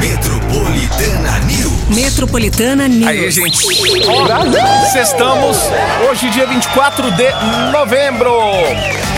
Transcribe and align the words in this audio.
Metropolitana 0.00 1.38
News. 1.40 1.88
Metropolitana 1.94 2.88
News. 2.88 3.06
Aí, 3.06 3.30
gente. 3.30 3.58
Estamos 4.98 5.58
hoje, 6.08 6.30
dia 6.30 6.46
24 6.46 7.10
de 7.12 7.26
novembro. 7.70 8.32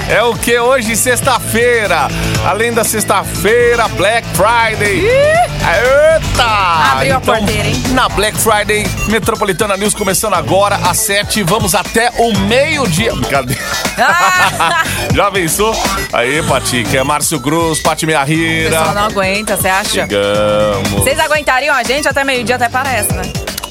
É 0.08 0.21
o 0.24 0.34
que 0.34 0.58
hoje, 0.58 0.96
sexta-feira. 0.96 2.08
Além 2.45 2.72
da 2.72 2.82
sexta-feira, 2.82 3.86
Black 3.89 4.26
Friday. 4.34 5.07
Eita! 5.07 6.93
Abriu 6.93 7.17
a 7.17 7.21
porteira, 7.21 7.68
hein? 7.68 7.82
Na 7.93 8.08
Black 8.08 8.36
Friday, 8.36 8.85
Metropolitana 9.08 9.76
News 9.76 9.94
começando 9.94 10.35
agora 10.35 10.75
às 10.76 10.99
7. 10.99 11.44
Vamos 11.44 11.75
até 11.76 12.11
o 12.18 12.36
meio-dia. 12.40 13.14
Brincadeira. 13.14 13.62
Ah! 13.96 14.82
Já 15.14 15.30
pensou? 15.30 15.75
Aí, 16.12 16.43
Pati, 16.43 16.82
que 16.85 16.96
é 16.96 17.04
Márcio 17.04 17.39
Cruz, 17.40 17.80
Pati 17.80 18.04
Minha 18.04 18.22
O 18.22 18.26
pessoal 18.26 18.44
Rira. 18.44 18.93
não 18.94 19.04
aguenta, 19.04 19.57
você 19.57 19.68
acha? 19.68 19.89
Chegamos. 19.89 20.71
Vocês 20.81 21.18
aguentariam 21.18 21.75
a 21.75 21.82
gente 21.82 22.08
até 22.08 22.25
meio-dia, 22.25 22.57
até 22.57 22.68
parece, 22.68 23.12
né? 23.12 23.22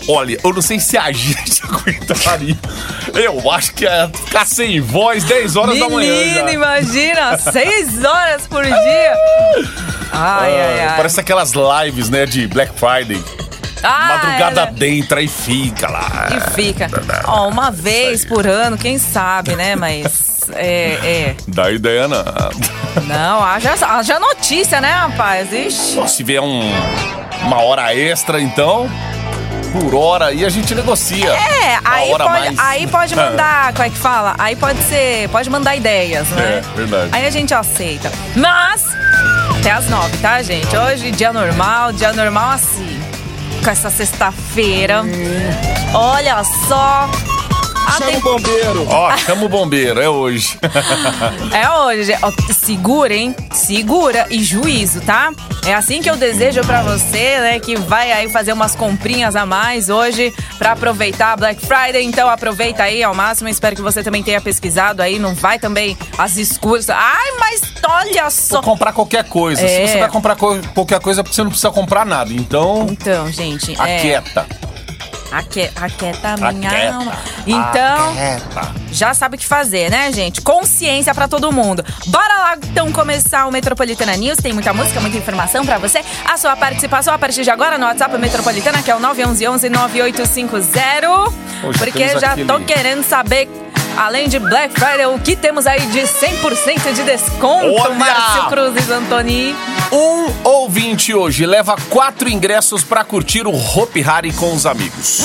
Olha, 0.08 0.38
eu 0.44 0.54
não 0.54 0.62
sei 0.62 0.80
se 0.80 0.98
a 0.98 1.10
gente 1.12 1.62
aguentaria. 1.64 2.58
Eu 3.14 3.52
acho 3.52 3.74
que 3.74 3.86
é 3.86 4.08
ficar 4.08 4.46
sem 4.46 4.80
voz 4.82 5.24
10 5.24 5.56
horas 5.56 5.80
da 5.80 5.90
manhã. 5.90 6.14
Menino, 6.14 6.50
imagina, 6.50 7.38
seis 7.38 8.04
horas 8.04 8.48
por 8.48 8.64
dia. 8.64 9.14
Ai, 10.12 10.60
ai, 10.60 10.80
ai. 10.88 10.98
Parece 10.98 11.20
aquelas 11.20 11.54
lives, 11.54 12.10
né, 12.10 12.26
de 12.26 12.48
Black 12.48 12.74
Friday. 12.78 13.22
Ah, 13.84 14.08
Madrugada 14.10 14.62
é, 14.62 14.72
dentro, 14.72 15.18
aí 15.18 15.28
fica 15.28 15.90
lá. 15.90 16.28
E 16.30 16.52
fica. 16.54 16.88
Ó, 17.26 17.48
uma 17.48 17.72
vez 17.72 18.24
por 18.24 18.46
ano, 18.46 18.78
quem 18.78 18.98
sabe, 19.00 19.56
né? 19.56 19.76
Mas. 19.76 20.31
É, 20.54 21.36
Dá 21.48 21.72
ideia 21.72 22.08
nada. 22.08 22.50
é. 22.96 23.00
Não, 23.02 23.44
haja, 23.44 23.74
haja 23.74 24.20
notícia, 24.20 24.82
né, 24.82 24.92
rapaz? 24.92 25.52
Ixi. 25.52 25.94
Só 25.96 26.08
se 26.08 26.24
vier 26.24 26.42
um, 26.42 26.62
uma 27.44 27.62
hora 27.62 27.94
extra, 27.96 28.40
então, 28.42 28.90
por 29.72 29.96
hora, 29.96 30.26
aí 30.28 30.44
a 30.46 30.50
gente 30.50 30.76
negocia. 30.76 31.32
É, 31.32 31.80
aí 31.84 32.10
pode, 32.12 32.24
mais. 32.26 32.60
aí 32.60 32.88
pode 32.88 33.16
mandar, 33.16 33.72
como 33.74 33.84
é 33.86 33.90
que 33.90 33.98
fala? 33.98 34.36
Aí 34.38 34.56
pode 34.56 34.82
ser, 34.84 35.30
pode 35.30 35.50
mandar 35.50 35.76
ideias, 35.76 36.28
né? 36.30 36.62
É, 36.64 36.76
verdade. 36.76 37.10
Aí 37.14 37.26
a 37.26 37.30
gente 37.30 37.54
aceita. 37.54 38.12
Mas, 38.36 38.86
até 39.58 39.72
as 39.72 39.90
nove, 39.90 40.18
tá, 40.18 40.42
gente? 40.42 40.76
Hoje, 40.76 41.12
dia 41.12 41.32
normal, 41.32 41.92
dia 41.94 42.12
normal 42.14 42.52
assim. 42.52 43.00
Com 43.64 43.70
essa 43.70 43.90
sexta-feira. 43.92 45.04
Olha 45.94 46.44
só. 46.68 47.10
A 47.98 48.02
tem- 48.06 48.20
bombeiro. 48.20 48.88
Ó, 48.90 49.18
chama 49.18 49.46
o 49.46 49.50
bombeiro, 49.50 50.00
é 50.02 50.10
hoje. 50.10 50.58
É 51.54 51.70
hoje, 51.70 52.04
gente. 52.06 52.20
Ó, 52.24 52.32
segura, 52.54 53.14
hein? 53.14 53.36
Segura 53.54 54.26
e 54.30 54.44
juízo, 54.44 55.02
tá? 55.02 55.32
É 55.66 55.74
assim 55.74 56.02
que 56.02 56.10
eu 56.10 56.16
desejo 56.16 56.62
pra 56.62 56.82
você, 56.82 57.40
né? 57.40 57.60
Que 57.60 57.76
vai 57.76 58.12
aí 58.12 58.30
fazer 58.32 58.54
umas 58.54 58.76
comprinhas 58.76 59.36
a 59.36 59.46
mais 59.46 59.90
hoje 59.90 60.34
pra 60.58 60.72
aproveitar 60.72 61.34
a 61.34 61.38
Black 61.38 61.66
Friday. 61.66 62.04
Então 62.04 62.30
aproveita 62.30 62.84
aí 62.84 63.04
ao 63.04 63.14
máximo. 63.14 63.50
Espero 63.50 63.76
que 63.76 63.82
você 63.82 64.02
também 64.04 64.24
tenha 64.24 64.42
pesquisado 64.42 65.02
aí. 65.02 65.20
Não 65.20 65.36
vai 65.36 65.60
também 65.60 65.98
às 66.18 66.38
escuras. 66.38 66.90
Ai, 66.90 67.32
mas 67.40 67.62
olha 67.88 68.30
só. 68.30 68.56
Vou 68.56 68.64
comprar 68.64 68.94
qualquer 68.94 69.24
coisa. 69.26 69.62
É. 69.62 69.68
Se 69.88 69.94
você 69.94 70.00
vai 70.00 70.10
comprar 70.10 70.36
co- 70.36 70.60
qualquer 70.74 71.00
coisa, 71.00 71.22
você 71.24 71.42
não 71.44 71.50
precisa 71.52 71.72
comprar 71.72 72.06
nada. 72.06 72.32
Então, 72.34 72.88
Então, 72.90 73.32
gente, 73.32 73.74
é. 73.80 74.22
Aque, 75.32 75.70
aquieta 75.76 76.34
a 76.34 76.38
minha 76.52 76.70
Aquieta. 76.70 76.96
alma. 76.96 77.14
Então. 77.48 78.10
Aquieta. 78.12 78.72
Já 78.92 79.14
sabe 79.14 79.36
o 79.36 79.40
que 79.40 79.46
fazer, 79.46 79.90
né, 79.90 80.12
gente? 80.12 80.42
Consciência 80.42 81.14
pra 81.16 81.28
todo 81.28 81.52
mundo. 81.52 81.84
Bora 82.08 82.34
lá 82.40 82.58
então 82.62 82.92
começar 82.92 83.48
o 83.48 83.52
Metropolitana 83.52 84.16
News. 84.18 84.38
Tem 84.38 84.54
muita 84.54 84.74
música, 84.74 85.00
muita 85.00 85.18
informação 85.18 85.66
pra 85.66 85.78
você. 85.78 86.02
A 86.26 86.38
sua 86.38 86.56
participação 86.56 87.14
a 87.14 87.18
partir 87.18 87.44
de 87.44 87.50
agora 87.50 87.78
no 87.78 87.86
WhatsApp 87.86 88.18
Metropolitana, 88.18 88.82
que 88.84 88.92
é 88.92 88.96
o 88.96 89.00
911-9850. 89.00 91.34
Hoje 91.64 91.80
Porque 91.80 92.06
temos 92.06 92.22
já 92.22 92.32
aquele- 92.32 92.48
tô 92.48 92.60
querendo 92.62 93.04
saber, 93.04 93.48
além 93.98 94.28
de 94.28 94.40
Black 94.40 94.74
Friday, 94.80 95.06
o 95.06 95.20
que 95.20 95.36
temos 95.36 95.68
aí 95.68 95.80
de 95.88 96.08
100% 96.08 96.94
de 96.94 97.04
desconto, 97.04 97.74
Olha! 97.82 97.94
Márcio 97.96 98.46
Cruzes 98.50 98.90
Antoni. 98.90 99.56
Um 99.92 100.48
ouvinte 100.48 101.14
hoje 101.14 101.46
leva 101.46 101.76
quatro 101.90 102.30
ingressos 102.30 102.82
pra 102.82 103.04
curtir 103.04 103.46
o 103.46 103.54
Hopi 103.54 104.02
Hari 104.02 104.32
com 104.32 104.54
os 104.54 104.66
amigos. 104.66 105.20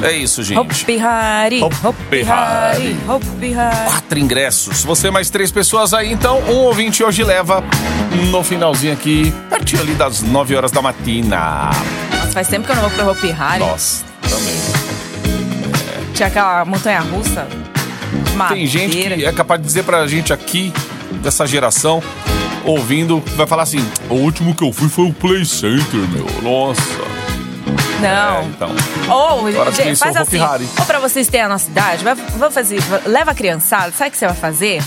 É 0.00 0.12
isso, 0.12 0.44
gente. 0.44 0.58
Hopi 0.58 1.00
Hari, 1.00 1.62
Hopi 1.62 2.22
Hari, 2.22 2.96
Hopi 3.08 3.54
Hari. 3.54 3.90
Quatro 3.90 4.18
ingressos. 4.20 4.84
Você 4.84 5.10
mais 5.10 5.30
três 5.30 5.50
pessoas 5.50 5.92
aí, 5.92 6.12
então 6.12 6.38
um 6.42 6.58
ouvinte 6.58 7.02
hoje 7.02 7.24
leva 7.24 7.62
no 8.30 8.44
finalzinho 8.44 8.92
aqui, 8.92 9.34
pertinho 9.50 9.82
ali 9.82 9.94
das 9.94 10.22
9 10.22 10.54
horas 10.54 10.70
da 10.70 10.80
matina. 10.80 11.70
Nossa, 12.12 12.32
faz 12.32 12.46
tempo 12.46 12.66
que 12.66 12.70
eu 12.70 12.76
não 12.76 12.82
vou 12.82 12.90
pro 12.92 13.10
Hopi 13.10 13.32
Hari. 13.32 13.60
Nossa, 13.60 14.04
também. 14.22 14.54
Tinha 16.14 16.28
aquela 16.28 16.64
montanha 16.64 17.00
russa. 17.00 17.48
Tem 18.48 18.64
gente 18.64 18.96
que 18.96 19.24
é 19.24 19.32
capaz 19.32 19.60
de 19.60 19.66
dizer 19.66 19.82
pra 19.82 20.06
gente 20.06 20.32
aqui, 20.32 20.72
dessa 21.20 21.46
geração, 21.46 22.02
ouvindo, 22.64 23.22
vai 23.36 23.46
falar 23.46 23.62
assim: 23.62 23.84
o 24.08 24.14
último 24.14 24.54
que 24.54 24.64
eu 24.64 24.72
fui 24.72 24.88
foi 24.88 25.06
o 25.06 25.12
Play 25.12 25.44
Center, 25.44 26.00
meu. 26.10 26.26
Nossa. 26.42 26.82
Não. 28.00 28.38
É, 28.38 28.44
então. 28.44 28.70
Ou, 29.08 29.52
gente, 29.72 29.96
faz 29.96 30.16
assim. 30.16 30.38
Hari. 30.38 30.68
Ou 30.78 30.84
pra 30.84 30.98
vocês 30.98 31.28
terem 31.28 31.46
a 31.46 31.48
nossa 31.48 31.70
idade, 31.70 32.02
vai, 32.02 32.14
vamos 32.14 32.54
fazer, 32.54 32.80
leva 33.06 33.30
a 33.30 33.34
criançada, 33.34 33.92
sabe 33.92 34.08
o 34.08 34.12
que 34.12 34.18
você 34.18 34.26
vai 34.26 34.36
fazer? 34.36 34.82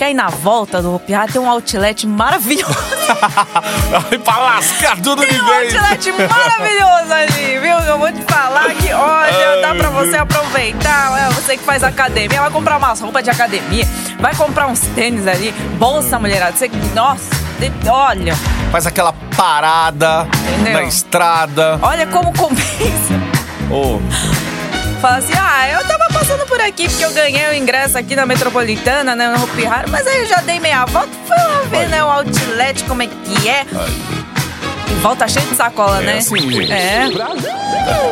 Porque 0.00 0.08
aí 0.08 0.14
na 0.14 0.28
volta 0.30 0.80
do 0.80 0.94
Hopi 0.94 1.12
Hari 1.12 1.30
tem 1.30 1.42
um 1.42 1.50
outlet 1.50 2.06
maravilhoso. 2.06 2.72
Aí 4.10 4.18
pra 4.18 4.38
lascar 4.38 4.96
tudo 4.98 5.20
de 5.20 5.28
Tem 5.28 5.42
um 5.42 5.44
vez. 5.44 5.74
outlet 5.74 6.12
maravilhoso 6.26 7.12
ali, 7.12 7.58
viu? 7.58 7.78
Eu 7.80 7.98
vou 7.98 8.10
te 8.10 8.22
falar 8.22 8.70
que, 8.76 8.90
olha, 8.94 9.50
Ai, 9.52 9.60
dá 9.60 9.74
pra 9.74 9.90
você 9.90 10.16
aproveitar. 10.16 11.20
É, 11.20 11.28
você 11.34 11.58
que 11.58 11.62
faz 11.64 11.84
academia, 11.84 12.40
vai 12.40 12.50
comprar 12.50 12.78
umas 12.78 12.98
roupas 12.98 13.22
de 13.22 13.28
academia, 13.28 13.86
vai 14.18 14.34
comprar 14.34 14.68
uns 14.68 14.80
tênis 14.94 15.26
ali, 15.28 15.52
bolsa, 15.78 16.18
mulherada. 16.18 16.56
Você, 16.56 16.70
nossa, 16.94 17.28
de- 17.58 17.70
olha, 17.90 18.34
Faz 18.72 18.86
aquela 18.86 19.12
parada 19.36 20.26
Entendeu? 20.54 20.72
na 20.72 20.82
estrada. 20.84 21.78
olha 21.82 22.06
como 22.06 22.32
compensa. 22.32 23.20
Ô, 23.70 24.00
Fala 25.00 25.16
assim, 25.16 25.32
ah, 25.38 25.68
eu 25.70 25.82
tava 25.86 26.06
passando 26.12 26.44
por 26.46 26.60
aqui 26.60 26.86
porque 26.88 27.04
eu 27.04 27.12
ganhei 27.12 27.48
o 27.48 27.54
ingresso 27.54 27.96
aqui 27.96 28.14
na 28.14 28.26
Metropolitana, 28.26 29.16
né, 29.16 29.34
no 29.34 29.42
Hopi 29.44 29.64
Hari, 29.66 29.90
mas 29.90 30.06
aí 30.06 30.18
eu 30.20 30.26
já 30.26 30.36
dei 30.42 30.60
meia 30.60 30.84
volta, 30.84 31.08
fui 31.26 31.36
lá 31.36 31.62
ver, 31.70 31.76
Ai. 31.78 31.86
né, 31.88 32.04
o 32.04 32.10
outlet, 32.10 32.84
como 32.84 33.02
é 33.02 33.06
que 33.06 33.48
é. 33.48 33.64
ai, 33.74 33.88
E 34.90 34.94
volta 35.00 35.26
cheio 35.26 35.46
de 35.46 35.56
sacola, 35.56 36.02
É 36.02 36.06
né? 36.06 36.18
assim, 36.18 36.50
gente. 36.52 36.70
É. 36.70 37.08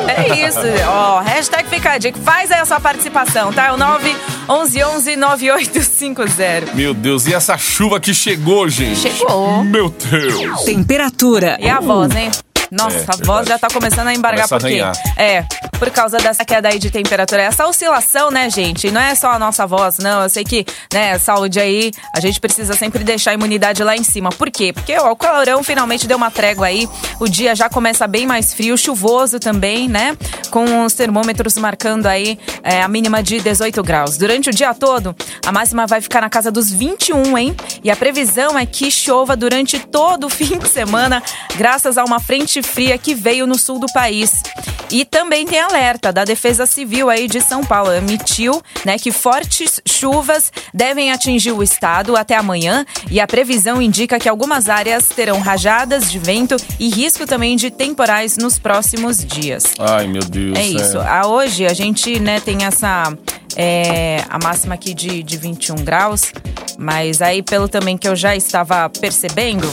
É 0.08 0.48
isso, 0.48 0.58
ó, 0.88 1.20
hashtag 1.20 1.68
fica 1.68 1.90
a 1.92 1.98
dica, 1.98 2.18
faz 2.24 2.50
aí 2.50 2.58
a 2.60 2.64
sua 2.64 2.80
participação, 2.80 3.52
tá? 3.52 3.66
É 3.66 3.72
o 3.72 3.76
911-9850. 3.76 6.72
meu 6.74 6.94
Deus, 6.94 7.26
e 7.26 7.34
essa 7.34 7.58
chuva 7.58 8.00
que 8.00 8.14
chegou, 8.14 8.66
gente? 8.68 8.98
Chegou. 8.98 9.62
Meu 9.62 9.90
Deus. 9.90 10.62
Temperatura. 10.64 11.58
E 11.60 11.68
a 11.68 11.80
voz, 11.80 12.14
hein? 12.16 12.30
Nossa, 12.70 12.96
É, 12.98 13.00
a 13.02 13.16
voz 13.16 13.18
verdade. 13.46 13.48
já 13.48 13.58
tá 13.58 13.68
começando 13.72 14.08
a 14.08 14.14
embargar 14.14 14.48
Começa 14.48 14.66
porque 14.66 14.80
arranhar. 14.80 14.94
é 15.16 15.44
por 15.78 15.90
causa 15.90 16.18
dessa 16.18 16.44
queda 16.44 16.68
aí 16.68 16.78
de 16.78 16.90
temperatura, 16.90 17.40
essa 17.42 17.64
oscilação, 17.66 18.32
né, 18.32 18.50
gente? 18.50 18.90
Não 18.90 19.00
é 19.00 19.14
só 19.14 19.30
a 19.30 19.38
nossa 19.38 19.64
voz, 19.64 19.98
não. 19.98 20.22
Eu 20.24 20.28
sei 20.28 20.42
que, 20.42 20.66
né, 20.92 21.16
saúde 21.20 21.60
aí, 21.60 21.92
a 22.16 22.18
gente 22.18 22.40
precisa 22.40 22.74
sempre 22.74 23.04
deixar 23.04 23.30
a 23.30 23.34
imunidade 23.34 23.84
lá 23.84 23.96
em 23.96 24.02
cima. 24.02 24.30
Por 24.30 24.50
quê? 24.50 24.72
Porque 24.72 24.96
ó, 24.98 25.12
o 25.12 25.16
calorão 25.16 25.62
finalmente 25.62 26.06
deu 26.08 26.16
uma 26.16 26.32
trégua 26.32 26.66
aí. 26.66 26.88
O 27.20 27.28
dia 27.28 27.54
já 27.54 27.68
começa 27.68 28.08
bem 28.08 28.26
mais 28.26 28.52
frio, 28.52 28.76
chuvoso 28.76 29.38
também, 29.38 29.88
né? 29.88 30.16
Com 30.50 30.84
os 30.84 30.94
termômetros 30.94 31.56
marcando 31.56 32.06
aí 32.06 32.36
é, 32.64 32.82
a 32.82 32.88
mínima 32.88 33.22
de 33.22 33.38
18 33.40 33.80
graus. 33.84 34.16
Durante 34.16 34.50
o 34.50 34.52
dia 34.52 34.74
todo, 34.74 35.14
a 35.46 35.52
máxima 35.52 35.86
vai 35.86 36.00
ficar 36.00 36.20
na 36.22 36.28
casa 36.28 36.50
dos 36.50 36.70
21, 36.72 37.38
hein? 37.38 37.56
E 37.84 37.90
a 37.90 37.94
previsão 37.94 38.58
é 38.58 38.66
que 38.66 38.90
chova 38.90 39.36
durante 39.36 39.78
todo 39.78 40.26
o 40.26 40.28
fim 40.30 40.58
de 40.58 40.68
semana, 40.68 41.22
graças 41.56 41.96
a 41.96 42.04
uma 42.04 42.18
frente 42.18 42.57
fria 42.62 42.96
que 42.98 43.14
veio 43.14 43.46
no 43.46 43.58
sul 43.58 43.78
do 43.78 43.86
país. 43.92 44.42
E 44.90 45.04
também 45.04 45.46
tem 45.46 45.60
alerta 45.60 46.12
da 46.12 46.24
Defesa 46.24 46.64
Civil 46.64 47.10
aí 47.10 47.28
de 47.28 47.40
São 47.40 47.62
Paulo, 47.62 47.92
emitiu, 47.92 48.62
né, 48.86 48.98
que 48.98 49.12
fortes 49.12 49.80
chuvas 49.86 50.50
devem 50.72 51.12
atingir 51.12 51.52
o 51.52 51.62
estado 51.62 52.16
até 52.16 52.36
amanhã 52.36 52.86
e 53.10 53.20
a 53.20 53.26
previsão 53.26 53.82
indica 53.82 54.18
que 54.18 54.28
algumas 54.28 54.68
áreas 54.68 55.08
terão 55.08 55.40
rajadas 55.40 56.10
de 56.10 56.18
vento 56.18 56.56
e 56.80 56.88
risco 56.88 57.26
também 57.26 57.56
de 57.56 57.70
temporais 57.70 58.38
nos 58.38 58.58
próximos 58.58 59.18
dias. 59.24 59.64
Ai, 59.78 60.06
meu 60.06 60.22
Deus. 60.22 60.58
É 60.58 60.66
isso. 60.66 60.98
A 60.98 61.26
hoje 61.26 61.66
a 61.66 61.74
gente 61.74 62.18
né, 62.18 62.40
tem 62.40 62.64
essa. 62.64 63.12
é, 63.56 64.24
a 64.28 64.38
máxima 64.42 64.74
aqui 64.74 64.94
de, 64.94 65.22
de 65.22 65.36
21 65.36 65.76
graus. 65.76 66.32
Mas 66.78 67.20
aí, 67.20 67.42
pelo 67.42 67.68
também 67.68 67.98
que 67.98 68.06
eu 68.06 68.14
já 68.14 68.36
estava 68.36 68.88
percebendo 68.88 69.68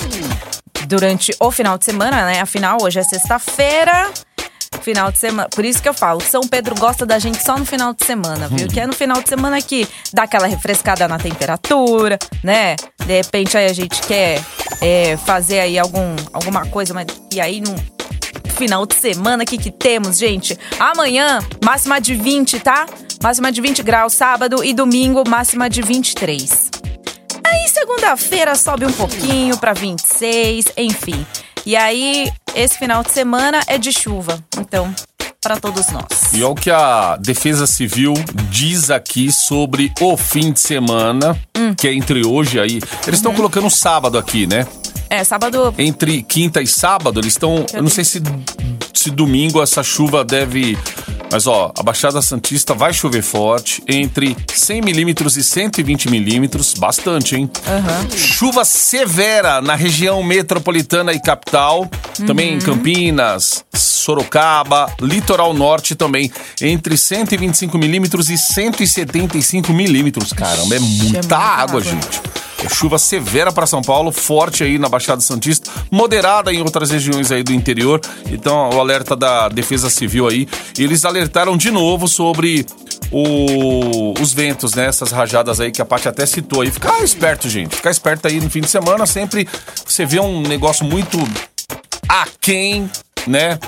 durante 0.88 1.36
o 1.40 1.52
final 1.52 1.78
de 1.78 1.86
semana, 1.86 2.26
né? 2.26 2.42
Afinal, 2.42 2.78
hoje 2.82 3.00
é 3.00 3.04
sexta-feira. 3.04 4.12
final 4.82 5.12
de 5.12 5.18
semana. 5.18 5.48
Por 5.50 5.64
isso 5.64 5.82
que 5.82 5.88
eu 5.88 5.94
falo, 5.94 6.22
São 6.22 6.42
Pedro 6.42 6.76
gosta 6.76 7.06
da 7.06 7.18
gente 7.18 7.42
só 7.42 7.58
no 7.58 7.66
final 7.66 7.94
de 7.94 8.06
semana, 8.06 8.48
viu? 8.48 8.68
Que 8.68 8.80
é 8.80 8.88
no 8.88 8.94
final 8.94 9.22
de 9.22 9.30
semana 9.30 9.62
que 9.62 9.88
dá 10.14 10.24
aquela 10.24 10.48
refrescada 10.48 11.08
na 11.08 11.18
temperatura, 11.18 12.20
né? 12.44 12.76
De 13.06 13.18
repente 13.18 13.58
aí 13.58 13.68
a 13.68 13.74
gente 13.74 14.02
quer 14.02 14.44
é, 14.82 15.18
fazer 15.18 15.60
aí 15.60 15.80
algum, 15.80 16.16
alguma 16.34 16.66
coisa, 16.66 16.94
mas 16.94 17.08
e 17.34 17.40
aí 17.40 17.62
no 17.62 17.76
final 18.56 18.86
de 18.86 18.96
semana, 18.96 19.44
o 19.44 19.46
que 19.46 19.58
que 19.58 19.72
temos, 19.72 20.18
gente? 20.18 20.58
Amanhã, 20.80 21.40
máxima 21.64 22.00
de 22.00 22.16
20, 22.16 22.60
tá? 22.60 22.86
Máxima 23.22 23.52
de 23.52 23.62
20 23.62 23.84
graus, 23.84 24.14
sábado 24.14 24.64
e 24.64 24.74
domingo, 24.74 25.24
máxima 25.28 25.70
de 25.70 25.82
23. 25.82 26.85
Aí 27.56 27.70
segunda-feira 27.70 28.54
sobe 28.56 28.86
um 28.86 28.92
pouquinho 28.92 29.58
pra 29.58 29.72
26, 29.72 30.66
enfim. 30.76 31.26
E 31.66 31.76
aí 31.76 32.30
esse 32.54 32.78
final 32.78 33.02
de 33.02 33.12
semana 33.12 33.62
é 33.66 33.78
de 33.78 33.94
chuva. 33.94 34.44
Então, 34.58 34.94
para 35.42 35.58
todos 35.58 35.88
nós. 35.90 36.34
E 36.34 36.44
olha 36.44 36.52
o 36.52 36.56
que 36.56 36.70
a 36.70 37.16
Defesa 37.18 37.66
Civil 37.66 38.14
diz 38.50 38.92
aqui 38.92 39.32
sobre 39.32 39.92
o 40.02 40.18
fim 40.18 40.52
de 40.52 40.60
semana, 40.60 41.40
que 41.78 41.88
é 41.88 41.94
entre 41.94 42.26
hoje 42.26 42.60
aí. 42.60 42.82
Eles 43.08 43.20
estão 43.20 43.34
colocando 43.34 43.70
sábado 43.70 44.18
aqui, 44.18 44.46
né? 44.46 44.68
É, 45.10 45.24
sábado 45.24 45.74
Entre 45.78 46.24
quinta 46.24 46.62
e 46.62 46.68
sábado, 46.68 47.20
eles 47.20 47.34
estão. 47.34 47.66
Eu 47.74 47.82
não 47.82 47.90
sei 47.90 48.04
se, 48.04 48.22
se 48.94 49.12
domingo 49.12 49.62
essa 49.62 49.84
chuva 49.84 50.24
deve. 50.24 50.78
Mas 51.32 51.48
ó, 51.48 51.74
a 51.78 51.84
Baixada 51.84 52.22
Santista 52.22 52.74
vai 52.74 52.94
chover 52.94 53.22
forte 53.22 53.84
entre 53.88 54.38
100 54.54 54.82
milímetros 54.82 55.36
e 55.38 55.44
120 55.44 56.10
milímetros, 56.10 56.76
bastante, 56.76 57.36
hein? 57.36 57.50
Chuva 58.16 58.64
severa 58.64 59.60
na 59.62 59.76
região 59.76 60.22
metropolitana 60.24 61.12
e 61.14 61.20
capital, 61.20 61.90
também 62.26 62.54
em 62.54 62.60
Campinas, 62.60 63.66
Sorocaba, 63.74 64.88
litoral 65.02 65.54
norte 65.54 65.96
também, 65.96 66.32
entre 66.62 66.96
125 66.96 67.78
milímetros 67.78 68.30
e 68.30 68.38
175 68.38 69.74
milímetros. 69.74 70.32
Caramba, 70.32 70.76
é 70.76 70.80
muita 70.80 71.36
muita 71.36 71.38
água, 71.38 71.82
água. 71.82 71.82
gente. 71.82 72.22
É 72.64 72.70
chuva 72.70 72.98
severa 72.98 73.52
para 73.52 73.68
São 73.68 73.82
Paulo, 73.82 74.12
forte 74.12 74.64
aí 74.64 74.80
na 74.80 74.88
Baixada 74.96 75.20
Santista, 75.22 75.70
moderada 75.92 76.54
em 76.54 76.62
outras 76.62 76.90
regiões 76.90 77.32
aí 77.32 77.44
do 77.44 77.52
interior. 77.54 78.00
Então, 78.32 78.70
o 78.70 78.80
alerta 78.80 79.16
da 79.16 79.50
Defesa 79.50 79.90
Civil 79.90 80.28
aí. 80.28 80.48
Eles 80.78 81.04
alertaram 81.06 81.58
de 81.58 81.70
novo 81.70 82.08
sobre 82.08 82.66
o- 83.12 84.14
os 84.22 84.32
ventos, 84.34 84.74
né? 84.74 84.86
Essas 84.88 85.12
rajadas 85.12 85.60
aí 85.60 85.72
que 85.72 85.82
a 85.82 85.86
Paty 85.86 86.08
até 86.08 86.26
citou 86.26 86.62
aí. 86.62 86.72
Ficar 86.72 87.04
esperto, 87.04 87.50
gente. 87.50 87.76
Ficar 87.76 87.92
esperto 87.92 88.28
aí 88.28 88.40
no 88.40 88.50
fim 88.50 88.62
de 88.62 88.68
semana. 88.70 89.06
Sempre 89.06 89.48
você 89.86 90.06
vê 90.06 90.20
um 90.20 90.42
negócio 90.42 90.86
muito 90.86 91.18
aquém, 92.08 92.90
né? 93.28 93.60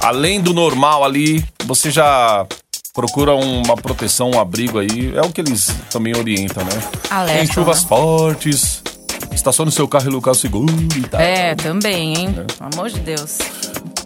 Além 0.00 0.40
do 0.40 0.52
normal 0.52 1.04
ali, 1.04 1.44
você 1.64 1.90
já 1.90 2.46
procura 2.94 3.34
uma 3.34 3.76
proteção, 3.76 4.30
um 4.32 4.40
abrigo 4.40 4.78
aí. 4.78 5.12
É 5.14 5.20
o 5.20 5.30
que 5.30 5.40
eles 5.40 5.70
também 5.90 6.16
orientam, 6.16 6.64
né? 6.64 6.82
Alertam, 7.10 7.44
Tem 7.44 7.54
chuvas 7.54 7.82
né? 7.82 7.88
fortes, 7.88 8.82
estacione 9.36 9.70
seu 9.70 9.86
carro 9.86 10.08
em 10.08 10.12
local 10.12 10.34
seguro 10.34 10.74
e 10.96 11.00
tal. 11.02 11.20
É, 11.20 11.54
também, 11.54 12.18
hein? 12.18 12.32
Pelo 12.32 12.70
amor 12.74 12.90
de 12.90 13.00
Deus. 13.00 13.38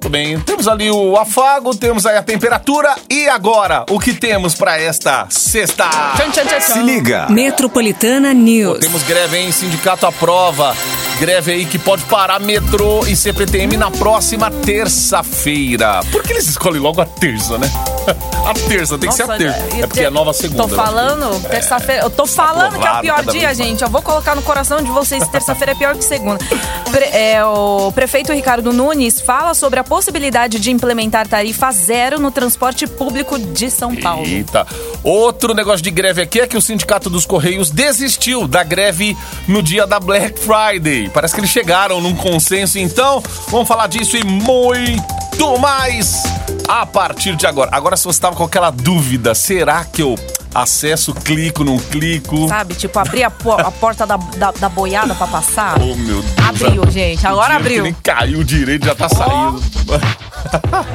Muito 0.00 0.08
bem, 0.08 0.40
temos 0.40 0.66
ali 0.66 0.90
o 0.90 1.16
afago, 1.16 1.76
temos 1.76 2.06
aí 2.06 2.16
a 2.16 2.22
temperatura 2.22 2.94
e 3.08 3.28
agora, 3.28 3.84
o 3.90 3.98
que 4.00 4.14
temos 4.14 4.54
pra 4.54 4.80
esta 4.80 5.26
sexta? 5.28 5.86
Tchan, 6.16 6.30
tchan, 6.30 6.44
tchan, 6.46 6.58
tchan. 6.58 6.72
Se 6.72 6.78
liga. 6.80 7.26
Metropolitana 7.28 8.32
News. 8.32 8.78
Temos 8.78 9.02
greve, 9.02 9.38
hein? 9.38 9.52
Sindicato 9.52 10.06
aprova. 10.06 10.74
Greve 11.20 11.52
aí 11.52 11.66
que 11.66 11.78
pode 11.78 12.02
parar 12.04 12.40
metrô 12.40 13.06
e 13.06 13.14
CPTM 13.14 13.76
na 13.76 13.90
próxima 13.90 14.50
terça-feira. 14.50 16.00
Por 16.10 16.22
que 16.22 16.32
eles 16.32 16.48
escolhem 16.48 16.80
logo 16.80 17.02
a 17.02 17.04
terça, 17.04 17.58
né? 17.58 17.70
A 18.44 18.54
terça, 18.54 18.98
tem 18.98 19.08
que 19.08 19.14
ser 19.14 19.22
a 19.22 19.26
Nossa, 19.26 19.38
terça. 19.38 19.76
É 19.76 19.86
porque 19.86 20.00
é 20.00 20.10
nova 20.10 20.32
segunda. 20.32 20.62
Tô 20.62 20.68
né? 20.68 20.74
falando, 20.74 21.42
terça-feira. 21.48 22.02
Eu 22.02 22.10
tô 22.10 22.26
falando 22.26 22.78
que 22.80 22.86
é 22.86 22.92
o 22.92 23.00
pior 23.00 23.24
dia, 23.26 23.54
gente. 23.54 23.82
Eu 23.82 23.88
vou 23.88 24.02
colocar 24.02 24.34
no 24.34 24.42
coração 24.42 24.82
de 24.82 24.90
vocês 24.90 25.22
que 25.22 25.30
terça-feira 25.30 25.72
é 25.72 25.74
pior 25.74 25.94
que 25.94 26.04
segunda. 26.04 26.44
Pre- 26.90 27.10
é, 27.12 27.44
o 27.44 27.92
prefeito 27.92 28.32
Ricardo 28.32 28.72
Nunes 28.72 29.20
fala 29.20 29.54
sobre 29.54 29.78
a 29.78 29.84
possibilidade 29.84 30.58
de 30.58 30.70
implementar 30.70 31.28
tarifa 31.28 31.70
zero 31.70 32.18
no 32.18 32.30
transporte 32.30 32.86
público 32.86 33.38
de 33.38 33.70
São 33.70 33.94
Paulo. 33.94 34.26
Eita. 34.26 34.66
Outro 35.04 35.54
negócio 35.54 35.82
de 35.82 35.90
greve 35.90 36.22
aqui 36.22 36.40
é 36.40 36.46
que 36.46 36.56
o 36.56 36.62
Sindicato 36.62 37.08
dos 37.08 37.24
Correios 37.26 37.70
desistiu 37.70 38.48
da 38.48 38.64
greve 38.64 39.16
no 39.46 39.62
dia 39.62 39.86
da 39.86 40.00
Black 40.00 40.40
Friday. 40.40 41.08
Parece 41.10 41.34
que 41.34 41.40
eles 41.40 41.50
chegaram 41.50 42.00
num 42.00 42.16
consenso, 42.16 42.78
então 42.78 43.22
vamos 43.48 43.68
falar 43.68 43.86
disso 43.86 44.16
e 44.16 44.24
muito 44.24 45.29
mais 45.58 46.22
a 46.68 46.84
partir 46.86 47.34
de 47.36 47.46
agora. 47.46 47.70
Agora, 47.72 47.96
se 47.96 48.04
você 48.04 48.16
estava 48.16 48.36
com 48.36 48.44
aquela 48.44 48.70
dúvida, 48.70 49.34
será 49.34 49.84
que 49.84 50.02
eu 50.02 50.14
acesso, 50.54 51.14
clico, 51.14 51.64
não 51.64 51.78
clico? 51.78 52.48
Sabe? 52.48 52.74
Tipo, 52.74 52.98
abrir 52.98 53.24
a, 53.24 53.30
po- 53.30 53.52
a 53.52 53.70
porta 53.70 54.06
da, 54.06 54.16
da, 54.16 54.50
da 54.52 54.68
boiada 54.68 55.14
pra 55.14 55.26
passar. 55.26 55.80
Oh, 55.80 55.94
meu 55.96 56.22
Deus. 56.22 56.48
Abriu, 56.48 56.90
gente. 56.90 57.26
Agora 57.26 57.56
abriu. 57.56 57.82
nem 57.84 57.94
caiu 57.94 58.44
direito, 58.44 58.84
já 58.86 58.94
tá 58.94 59.08
saindo. 59.08 59.60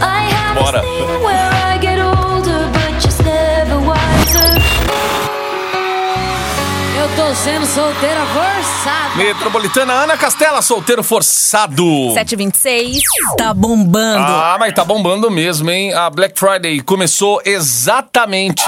I 0.01 0.33
have 0.33 0.59
Bora. 0.59 0.81
Eu 7.06 7.16
tô 7.16 7.36
sendo 7.36 7.68
solteira 7.68 8.25
forçada. 8.25 9.16
Metropolitana 9.16 9.94
Ana 9.94 10.18
Castela, 10.18 10.60
solteiro 10.63 11.04
forçado. 11.04 11.84
726. 12.16 12.98
Tá 13.38 13.54
bombando. 13.54 14.25
Ah, 14.25 14.57
mas 14.60 14.74
tá 14.74 14.84
bombando 14.84 15.30
mesmo, 15.30 15.69
hein? 15.69 15.94
A 15.94 16.10
Black 16.10 16.34
Friday 16.40 16.81
começou 16.81 17.40
exatamente 17.46 18.66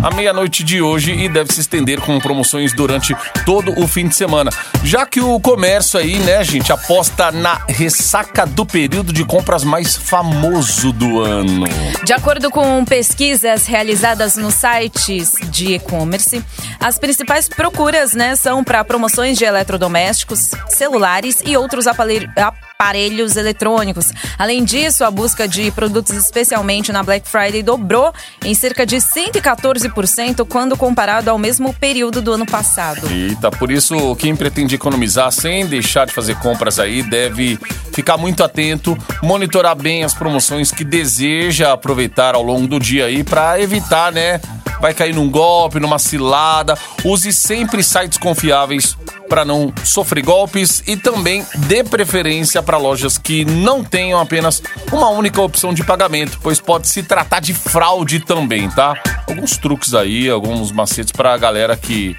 à 0.00 0.14
meia-noite 0.14 0.62
de 0.62 0.80
hoje 0.80 1.12
e 1.12 1.28
deve 1.28 1.52
se 1.52 1.60
estender 1.60 2.00
com 2.00 2.20
promoções 2.20 2.72
durante 2.72 3.16
todo 3.44 3.72
o 3.82 3.88
fim 3.88 4.06
de 4.06 4.14
semana. 4.14 4.52
Já 4.84 5.04
que 5.04 5.20
o 5.20 5.40
comércio 5.40 5.98
aí, 5.98 6.20
né, 6.20 6.44
gente, 6.44 6.72
aposta 6.72 7.32
na 7.32 7.60
ressaca 7.68 8.46
do 8.46 8.64
período 8.64 9.12
de 9.12 9.24
compras 9.24 9.64
mais 9.64 9.96
famoso 9.96 10.92
do 10.92 11.20
ano. 11.20 11.66
De 12.04 12.12
acordo 12.12 12.48
com 12.48 12.84
pesquisas 12.84 13.66
realizadas 13.66 14.36
nos 14.36 14.54
sites 14.54 15.32
de 15.50 15.74
e-commerce, 15.74 16.40
as 16.78 16.96
principais 16.96 17.48
procuras 17.56 18.12
né, 18.14 18.36
são 18.36 18.62
para 18.62 18.84
promoções 18.84 19.36
de 19.38 19.44
eletrodomésticos, 19.44 20.50
celulares 20.68 21.42
e 21.44 21.56
outros 21.56 21.86
apale- 21.86 22.28
aparelhos 22.78 23.36
eletrônicos. 23.36 24.12
Além 24.38 24.62
disso, 24.62 25.02
a 25.02 25.10
busca 25.10 25.48
de 25.48 25.70
produtos 25.70 26.14
especialmente 26.14 26.92
na 26.92 27.02
Black 27.02 27.26
Friday 27.26 27.62
dobrou 27.62 28.12
em 28.44 28.54
cerca 28.54 28.84
de 28.84 28.96
114% 28.96 30.46
quando 30.46 30.76
comparado 30.76 31.30
ao 31.30 31.38
mesmo 31.38 31.72
período 31.72 32.20
do 32.20 32.34
ano 32.34 32.44
passado. 32.44 33.08
Eita, 33.10 33.50
por 33.50 33.70
isso 33.70 34.14
quem 34.16 34.36
pretende 34.36 34.74
economizar 34.74 35.32
sem 35.32 35.66
deixar 35.66 36.06
de 36.06 36.12
fazer 36.12 36.36
compras 36.36 36.78
aí 36.78 37.02
deve 37.02 37.58
ficar 37.94 38.18
muito 38.18 38.44
atento, 38.44 38.96
monitorar 39.22 39.74
bem 39.74 40.04
as 40.04 40.12
promoções 40.12 40.70
que 40.70 40.84
deseja 40.84 41.72
aproveitar 41.72 42.34
ao 42.34 42.42
longo 42.42 42.66
do 42.66 42.78
dia 42.78 43.06
aí 43.06 43.24
para 43.24 43.58
evitar, 43.58 44.12
né? 44.12 44.38
Vai 44.80 44.92
cair 44.92 45.14
num 45.14 45.30
golpe, 45.30 45.80
numa 45.80 45.98
cilada. 45.98 46.76
Use 47.02 47.32
sempre 47.32 47.82
sites 47.82 48.18
confiáveis 48.18 48.96
para 49.28 49.44
não 49.44 49.72
sofrer 49.84 50.24
golpes 50.24 50.82
e 50.86 50.96
também 50.96 51.44
dê 51.66 51.82
preferência 51.82 52.62
para 52.66 52.76
lojas 52.76 53.16
que 53.16 53.44
não 53.44 53.82
tenham 53.82 54.20
apenas 54.20 54.60
uma 54.92 55.08
única 55.08 55.40
opção 55.40 55.72
de 55.72 55.82
pagamento, 55.84 56.38
pois 56.42 56.60
pode 56.60 56.88
se 56.88 57.02
tratar 57.02 57.40
de 57.40 57.54
fraude 57.54 58.20
também, 58.20 58.68
tá? 58.68 58.94
Alguns 59.28 59.56
truques 59.56 59.94
aí, 59.94 60.28
alguns 60.28 60.72
macetes 60.72 61.12
para 61.12 61.32
a 61.32 61.38
galera 61.38 61.76
que 61.76 62.14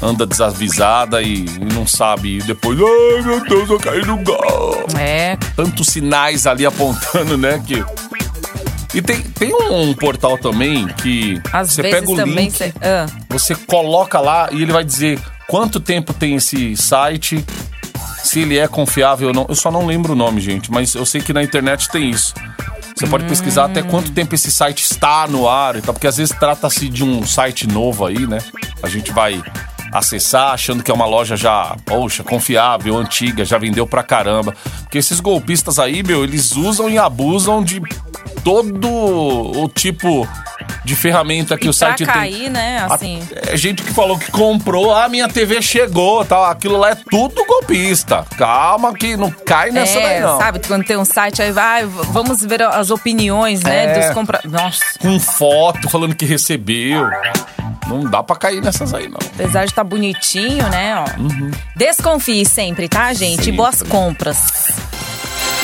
anda 0.00 0.24
desavisada 0.24 1.20
e, 1.22 1.44
não 1.74 1.86
sabe 1.86 2.38
e 2.38 2.42
depois, 2.42 2.78
ai 2.78 3.22
meu 3.22 3.44
Deus, 3.44 3.68
eu 3.68 3.78
caí 3.78 4.04
no 4.06 4.16
gol. 4.22 4.86
É, 4.98 5.36
Tantos 5.56 5.88
sinais 5.88 6.46
ali 6.46 6.64
apontando, 6.64 7.36
né, 7.36 7.62
que 7.66 7.84
e 8.94 9.02
tem, 9.02 9.20
tem 9.22 9.52
um 9.52 9.92
portal 9.92 10.38
também 10.38 10.86
que 10.86 11.40
às 11.52 11.72
você 11.72 11.82
pega 11.82 12.08
o 12.08 12.14
link, 12.24 12.56
cê- 12.56 12.72
ah. 12.80 13.06
você 13.28 13.52
coloca 13.56 14.20
lá 14.20 14.48
e 14.52 14.62
ele 14.62 14.72
vai 14.72 14.84
dizer 14.84 15.18
quanto 15.48 15.80
tempo 15.80 16.14
tem 16.14 16.36
esse 16.36 16.76
site, 16.76 17.44
se 18.26 18.40
ele 18.40 18.58
é 18.58 18.66
confiável 18.66 19.28
ou 19.28 19.34
não. 19.34 19.46
Eu 19.48 19.54
só 19.54 19.70
não 19.70 19.86
lembro 19.86 20.12
o 20.12 20.16
nome, 20.16 20.40
gente, 20.40 20.70
mas 20.70 20.94
eu 20.94 21.04
sei 21.06 21.20
que 21.20 21.32
na 21.32 21.42
internet 21.42 21.88
tem 21.90 22.10
isso. 22.10 22.34
Você 22.96 23.06
pode 23.06 23.24
pesquisar 23.24 23.64
até 23.64 23.82
quanto 23.82 24.12
tempo 24.12 24.34
esse 24.34 24.50
site 24.50 24.84
está 24.84 25.26
no 25.26 25.48
ar 25.48 25.76
e 25.76 25.82
tal, 25.82 25.92
porque 25.92 26.06
às 26.06 26.16
vezes 26.16 26.34
trata-se 26.38 26.88
de 26.88 27.02
um 27.02 27.26
site 27.26 27.66
novo 27.66 28.06
aí, 28.06 28.26
né? 28.26 28.38
A 28.82 28.88
gente 28.88 29.12
vai 29.12 29.42
acessar 29.94 30.52
achando 30.52 30.82
que 30.82 30.90
é 30.90 30.94
uma 30.94 31.06
loja 31.06 31.36
já, 31.36 31.76
poxa, 31.86 32.22
confiável, 32.24 32.96
antiga, 32.98 33.44
já 33.44 33.56
vendeu 33.58 33.86
pra 33.86 34.02
caramba. 34.02 34.52
Porque 34.80 34.98
esses 34.98 35.20
golpistas 35.20 35.78
aí, 35.78 36.02
meu, 36.02 36.24
eles 36.24 36.52
usam 36.56 36.90
e 36.90 36.98
abusam 36.98 37.62
de 37.62 37.80
todo 38.42 38.88
o 38.90 39.68
tipo 39.68 40.28
de 40.84 40.94
ferramenta 40.94 41.56
que 41.56 41.66
E 41.66 41.70
o 41.70 41.72
site 41.72 42.04
pra 42.04 42.12
tem. 42.12 42.22
cair, 42.32 42.50
né, 42.50 42.86
assim... 42.90 43.22
É 43.46 43.56
gente 43.56 43.82
que 43.82 43.92
falou 43.92 44.18
que 44.18 44.30
comprou, 44.30 44.94
ah, 44.94 45.08
minha 45.08 45.28
TV 45.28 45.62
chegou, 45.62 46.24
tal. 46.24 46.44
Aquilo 46.44 46.76
lá 46.76 46.90
é 46.90 46.94
tudo 47.10 47.44
golpista. 47.46 48.24
Calma 48.36 48.92
que 48.94 49.16
não 49.16 49.30
cai 49.30 49.70
nessa 49.70 49.98
daí, 50.00 50.14
É, 50.16 50.20
não. 50.20 50.38
sabe, 50.38 50.60
quando 50.66 50.84
tem 50.84 50.96
um 50.96 51.04
site 51.04 51.40
aí, 51.40 51.52
vai, 51.52 51.84
vamos 51.86 52.42
ver 52.42 52.62
as 52.62 52.90
opiniões, 52.90 53.62
né, 53.62 53.84
É. 53.86 53.98
dos 54.06 54.14
compra... 54.14 54.40
Nossa, 54.44 54.82
Com 55.00 55.18
foto, 55.20 55.88
falando 55.88 56.14
que 56.14 56.24
recebeu. 56.26 57.06
Não 57.86 58.04
dá 58.04 58.22
pra 58.22 58.36
cair 58.36 58.60
nessas 58.62 58.92
aí, 58.94 59.08
não. 59.08 59.18
apesar 59.34 59.64
de 59.64 59.70
estar 59.72 59.84
bonitinho, 59.84 60.68
né, 60.68 60.94
ó. 60.96 61.20
Uhum. 61.20 61.50
Desconfie 61.76 62.44
sempre, 62.44 62.88
tá, 62.88 63.12
gente? 63.12 63.34
E 63.40 63.44
Sempre. 63.44 63.52
boas 63.52 63.82
compras. 63.82 64.68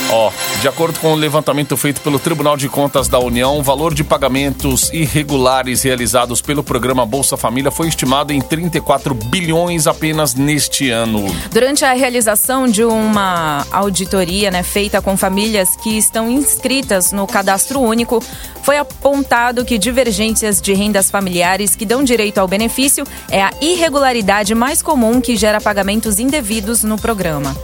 Ó, 0.08 0.32
de 0.60 0.68
acordo 0.68 0.98
com 0.98 1.12
o 1.12 1.14
levantamento 1.14 1.76
feito 1.76 2.00
pelo 2.00 2.18
Tribunal 2.18 2.56
de 2.56 2.68
Contas 2.68 3.08
da 3.08 3.18
União, 3.18 3.58
o 3.58 3.62
valor 3.62 3.94
de 3.94 4.02
pagamentos 4.02 4.90
irregulares 4.92 5.82
realizados 5.82 6.40
pelo 6.40 6.62
programa 6.62 7.06
Bolsa 7.06 7.36
Família 7.36 7.70
foi 7.70 7.88
estimado 7.88 8.32
em 8.32 8.40
34 8.40 9.14
bilhões 9.14 9.86
apenas 9.86 10.34
neste 10.34 10.90
ano. 10.90 11.24
Durante 11.52 11.84
a 11.84 11.92
realização 11.92 12.66
de 12.66 12.84
uma 12.84 13.64
auditoria 13.70 14.50
né, 14.50 14.62
feita 14.62 15.00
com 15.00 15.16
famílias 15.16 15.76
que 15.76 15.96
estão 15.96 16.30
inscritas 16.30 17.12
no 17.12 17.26
cadastro 17.26 17.80
único, 17.80 18.22
foi 18.62 18.78
apontado 18.78 19.64
que 19.64 19.78
divergências 19.78 20.60
de 20.60 20.72
rendas 20.72 21.10
familiares 21.10 21.76
que 21.76 21.86
dão 21.86 22.02
direito 22.02 22.38
ao 22.38 22.48
benefício 22.48 23.04
é 23.30 23.42
a 23.42 23.52
irregularidade 23.60 24.54
mais 24.54 24.82
comum 24.82 25.20
que 25.20 25.36
gera 25.36 25.60
pagamentos 25.60 26.18
indevidos 26.18 26.82
no 26.82 26.98
programa. 26.98 27.56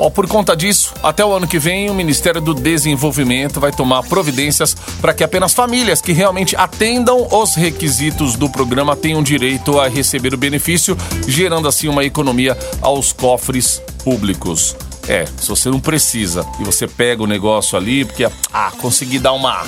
Ó, 0.00 0.08
por 0.08 0.26
conta 0.26 0.56
disso, 0.56 0.94
até 1.02 1.22
o 1.22 1.30
ano 1.30 1.46
que 1.46 1.58
vem, 1.58 1.90
o 1.90 1.94
Ministério 1.94 2.40
do 2.40 2.54
Desenvolvimento 2.54 3.60
vai 3.60 3.70
tomar 3.70 4.02
providências 4.04 4.74
para 4.98 5.12
que 5.12 5.22
apenas 5.22 5.52
famílias 5.52 6.00
que 6.00 6.12
realmente 6.12 6.56
atendam 6.56 7.28
os 7.30 7.54
requisitos 7.54 8.34
do 8.34 8.48
programa 8.48 8.96
tenham 8.96 9.22
direito 9.22 9.78
a 9.78 9.88
receber 9.88 10.32
o 10.32 10.38
benefício, 10.38 10.96
gerando 11.28 11.68
assim 11.68 11.86
uma 11.86 12.02
economia 12.02 12.56
aos 12.80 13.12
cofres 13.12 13.82
públicos. 14.02 14.74
É, 15.06 15.26
se 15.36 15.50
você 15.50 15.68
não 15.68 15.78
precisa 15.78 16.46
e 16.58 16.64
você 16.64 16.88
pega 16.88 17.22
o 17.22 17.26
negócio 17.26 17.76
ali, 17.76 18.06
porque, 18.06 18.26
ah, 18.50 18.72
consegui 18.80 19.18
dar 19.18 19.32
uma, 19.32 19.62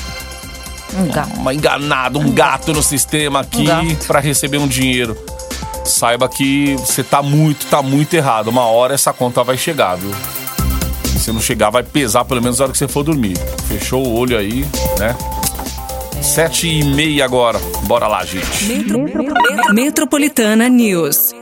Um 0.95 1.09
gato. 1.09 1.35
uma 1.35 1.53
enganada, 1.53 2.19
um 2.19 2.33
gato 2.33 2.73
no 2.73 2.83
sistema 2.83 3.41
aqui 3.41 3.69
Um 3.71 3.95
para 4.07 4.19
receber 4.19 4.57
um 4.57 4.67
dinheiro. 4.67 5.15
Saiba 5.85 6.29
que 6.29 6.75
você 6.77 7.03
tá 7.03 7.23
muito, 7.23 7.67
tá 7.67 7.83
muito 7.83 8.15
errado. 8.15 8.49
Uma 8.49 8.67
hora 8.67 8.95
essa 8.95 9.13
conta 9.13 9.43
vai 9.43 9.57
chegar, 9.57 9.97
viu? 9.97 10.11
Se 11.19 11.31
não 11.33 11.41
chegar, 11.41 11.71
vai 11.71 11.83
pesar 11.83 12.25
pelo 12.25 12.43
menos 12.43 12.59
na 12.59 12.65
hora 12.65 12.73
que 12.73 12.79
você 12.79 12.89
for 12.89 13.03
dormir. 13.05 13.37
Fechou 13.69 14.05
o 14.05 14.19
olho 14.19 14.37
aí, 14.37 14.67
né? 14.99 15.17
Sete 16.21 16.69
e 16.69 16.85
meia 16.85 17.25
agora. 17.25 17.59
Bora 17.85 18.07
lá, 18.07 18.25
gente. 18.25 18.47
Metropolitana 19.73 20.69
News. 20.69 21.33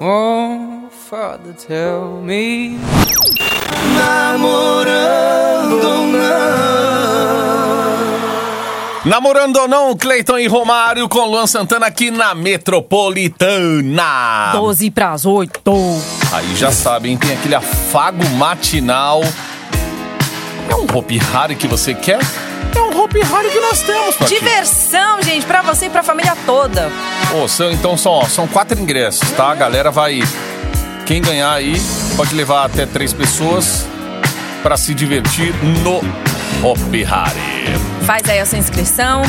Oh, 0.00 0.88
Father, 1.08 1.54
tell 1.54 2.20
me. 2.22 2.78
Namorando 3.96 5.72
ou 5.72 6.06
não, 6.06 6.93
Cleiton 9.96 10.38
e 10.38 10.46
Romário 10.46 11.06
com 11.10 11.26
Luan 11.26 11.46
Santana 11.46 11.84
aqui 11.86 12.10
na 12.10 12.34
Metropolitana. 12.34 14.50
12 14.52 14.90
para 14.90 15.12
as 15.12 15.26
8. 15.26 15.60
Aí 16.32 16.56
já 16.56 16.72
sabem, 16.72 17.14
tem 17.18 17.34
aquele 17.34 17.54
afago 17.54 18.26
matinal. 18.30 19.20
É 20.70 20.74
um 20.74 20.86
Hopi 20.96 21.20
Hari 21.34 21.54
que 21.54 21.66
você 21.66 21.92
quer? 21.92 22.18
É 22.74 22.80
um 22.80 22.98
Hopi 22.98 23.20
Hari 23.20 23.50
que 23.50 23.60
nós 23.60 23.82
temos, 23.82 24.16
Paty. 24.16 24.36
Diversão, 24.36 25.22
gente, 25.22 25.44
pra 25.44 25.60
você 25.60 25.84
e 25.86 25.90
pra 25.90 26.02
família 26.02 26.34
toda. 26.46 26.90
Ô, 27.34 27.46
são, 27.46 27.70
então 27.72 27.98
são, 27.98 28.12
ó, 28.12 28.24
são 28.24 28.48
quatro 28.48 28.80
ingressos, 28.80 29.30
tá? 29.32 29.50
A 29.50 29.54
galera 29.54 29.90
vai. 29.90 30.22
Quem 31.04 31.20
ganhar 31.20 31.52
aí 31.52 31.78
pode 32.16 32.34
levar 32.34 32.64
até 32.64 32.86
três 32.86 33.12
pessoas 33.12 33.84
pra 34.62 34.78
se 34.78 34.94
divertir 34.94 35.54
no 35.82 36.00
Hopi 36.62 37.04
Hari. 37.04 37.40
Faz 38.06 38.22
aí 38.28 38.38
a 38.40 38.46
sua 38.46 38.58
inscrição. 38.58 39.22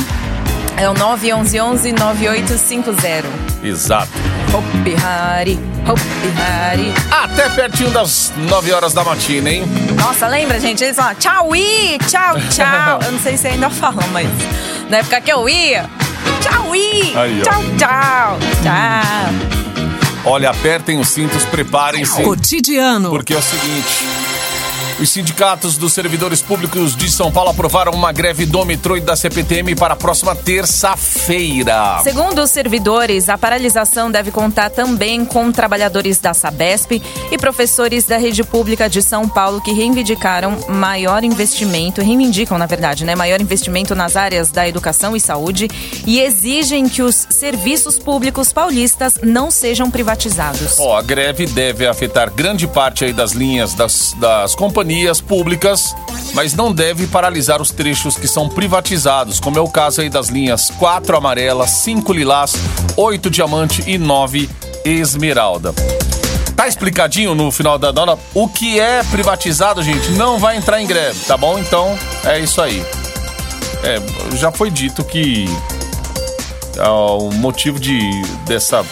É 0.77 0.89
o 0.89 0.93
911-9850. 0.93 3.23
Exato. 3.63 4.09
Hopi 4.53 4.93
Hari, 5.03 5.57
Hopi 5.87 6.03
Hari. 6.39 6.93
Até 7.09 7.49
pertinho 7.49 7.89
das 7.91 8.31
9 8.37 8.71
horas 8.73 8.93
da 8.93 9.03
matina, 9.03 9.49
hein? 9.49 9.63
Nossa, 9.97 10.27
lembra, 10.27 10.59
gente? 10.59 10.83
Eles 10.83 10.95
falam 10.97 11.15
tchau, 11.15 11.55
i, 11.55 11.97
tchau, 12.07 12.35
tchau. 12.51 12.99
eu 13.05 13.11
não 13.13 13.19
sei 13.19 13.37
se 13.37 13.47
ainda 13.47 13.69
falam, 13.69 14.05
mas 14.11 14.27
na 14.89 14.97
época 14.97 15.21
que 15.21 15.31
eu 15.31 15.47
ia, 15.47 15.89
tchau, 16.41 16.75
i, 16.75 17.13
Aí, 17.15 17.41
tchau, 17.41 17.63
tchau, 17.77 18.37
tchau. 18.61 19.33
Olha, 20.25 20.49
apertem 20.49 20.99
os 20.99 21.07
cintos, 21.09 21.45
preparem-se. 21.45 22.21
Cotidiano. 22.23 23.11
Porque 23.11 23.33
é 23.33 23.37
o 23.37 23.41
seguinte. 23.41 24.05
Os 24.97 25.09
sindicatos 25.09 25.75
dos 25.75 25.91
servidores 25.91 26.41
públicos 26.41 26.95
de 26.95 27.11
São 27.11 27.29
Paulo 27.29 27.49
aprovaram 27.49 27.91
uma 27.91 28.13
greve 28.13 28.45
do 28.45 28.63
metrô 28.63 28.95
e 28.95 29.01
da 29.01 29.13
CPTM 29.13 29.75
para 29.75 29.93
a 29.93 29.97
próxima 29.97 30.33
terça-feira. 30.33 31.99
Segundo 32.01 32.41
os 32.41 32.49
servidores, 32.49 33.27
a 33.27 33.37
paralisação 33.37 34.09
deve 34.09 34.31
contar 34.31 34.69
também 34.69 35.25
com 35.25 35.51
trabalhadores 35.51 36.17
da 36.19 36.33
Sabesp 36.33 37.01
e 37.29 37.37
professores 37.37 38.05
da 38.05 38.15
rede 38.17 38.41
pública 38.41 38.89
de 38.89 39.01
São 39.01 39.27
Paulo 39.27 39.59
que 39.59 39.73
reivindicaram 39.73 40.57
maior 40.69 41.25
investimento, 41.25 42.01
reivindicam, 42.01 42.57
na 42.57 42.65
verdade, 42.65 43.03
né, 43.03 43.15
maior 43.15 43.41
investimento 43.41 43.93
nas 43.95 44.15
áreas 44.15 44.49
da 44.49 44.65
educação 44.65 45.13
e 45.13 45.19
saúde 45.19 45.67
e 46.07 46.21
exigem 46.21 46.87
que 46.87 47.01
os 47.01 47.27
serviços 47.29 47.99
públicos 47.99 48.53
paulistas 48.53 49.19
não 49.21 49.51
sejam 49.51 49.91
privatizados. 49.91 50.79
Ó, 50.79 50.97
a 50.97 51.01
greve 51.01 51.47
deve 51.47 51.85
afetar 51.85 52.31
grande 52.31 52.65
parte 52.65 53.03
aí 53.03 53.11
das 53.11 53.33
linhas 53.33 53.73
das, 53.73 54.15
das 54.17 54.55
companhias 54.55 54.84
públicas, 55.21 55.95
mas 56.33 56.53
não 56.53 56.71
deve 56.71 57.07
paralisar 57.07 57.61
os 57.61 57.71
trechos 57.71 58.15
que 58.17 58.27
são 58.27 58.47
privatizados, 58.47 59.39
como 59.39 59.57
é 59.57 59.61
o 59.61 59.67
caso 59.67 60.01
aí 60.01 60.09
das 60.09 60.29
linhas 60.29 60.69
4 60.77 61.17
amarela, 61.17 61.67
5 61.67 62.13
lilás, 62.13 62.53
8 62.95 63.29
diamante 63.29 63.83
e 63.87 63.97
9 63.97 64.49
esmeralda. 64.83 65.73
Tá 66.55 66.67
explicadinho 66.67 67.35
no 67.35 67.51
final 67.51 67.77
da 67.77 67.91
dona 67.91 68.17
o 68.33 68.47
que 68.47 68.79
é 68.79 69.03
privatizado, 69.03 69.83
gente, 69.83 70.11
não 70.11 70.39
vai 70.39 70.55
entrar 70.57 70.81
em 70.81 70.87
greve, 70.87 71.19
tá 71.25 71.35
bom? 71.35 71.59
Então, 71.59 71.97
é 72.23 72.39
isso 72.39 72.61
aí. 72.61 72.85
É, 73.83 74.37
já 74.37 74.51
foi 74.51 74.71
dito 74.71 75.03
que 75.03 75.45
ah, 76.79 76.91
o 76.91 77.31
motivo 77.31 77.79
de 77.79 77.99
dessa 78.45 78.85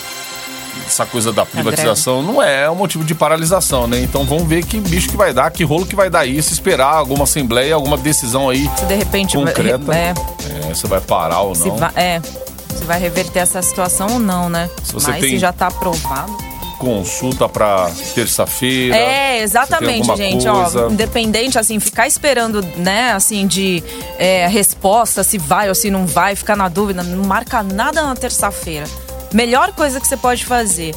essa 0.94 1.06
coisa 1.08 1.32
da 1.34 1.44
privatização 1.46 2.22
não 2.22 2.42
é 2.42 2.70
um 2.70 2.76
motivo 2.76 3.04
de 3.04 3.16
paralisação, 3.16 3.88
né? 3.88 4.00
Então 4.00 4.24
vamos 4.26 4.48
ver 4.48 4.64
que 4.64 4.80
bicho 4.80 5.10
que 5.10 5.18
vai 5.18 5.34
dar, 5.34 5.50
que 5.50 5.64
rolo 5.64 5.86
que 5.88 5.96
vai 5.96 6.08
dar 6.10 6.26
isso, 6.26 6.54
esperar 6.54 6.94
alguma 6.94 7.24
assembleia, 7.24 7.74
alguma 7.74 7.98
decisão 7.98 8.48
aí 8.50 8.70
Se 8.78 8.86
de 8.86 8.94
repente 8.96 9.36
concreta. 9.36 9.92
é, 9.94 10.14
É, 10.70 10.74
você 10.74 10.86
vai 10.88 11.02
parar 11.02 11.42
ou 11.42 11.56
não. 11.58 11.76
vai, 11.78 11.92
é, 11.96 12.22
se 12.76 12.84
vai 12.84 13.00
reverter 13.00 13.40
essa 13.40 13.62
situação 13.64 14.08
ou 14.14 14.20
não, 14.20 14.50
né? 14.50 14.70
Se 14.84 14.94
você 14.94 15.10
Mas 15.12 15.20
tem- 15.22 15.32
se 15.32 15.40
já 15.40 15.52
tá 15.52 15.68
aprovado. 15.68 16.32
Consulta 16.78 17.48
pra 17.48 17.90
terça-feira. 18.14 18.96
É, 18.96 19.42
exatamente, 19.42 20.16
gente. 20.18 20.46
coisa. 20.48 20.88
Ó, 20.88 20.90
independente, 20.90 21.58
assim, 21.58 21.80
ficar 21.80 22.08
esperando, 22.08 22.62
né, 22.76 23.14
assim, 23.14 23.48
de 23.48 23.82
é, 24.20 24.48
resposta, 24.48 25.24
se 25.24 25.38
vai 25.38 25.70
ou 25.70 25.76
se 25.76 25.90
não 25.90 26.06
vai, 26.06 26.36
ficar 26.36 26.58
na 26.58 26.68
dúvida, 26.68 27.02
não 27.02 27.26
marca 27.26 27.64
nada 27.64 28.04
na 28.04 28.14
terça-feira. 28.16 28.86
Melhor 29.34 29.72
coisa 29.74 30.00
que 30.00 30.08
você 30.08 30.18
pode 30.18 30.46
fazer. 30.46 30.94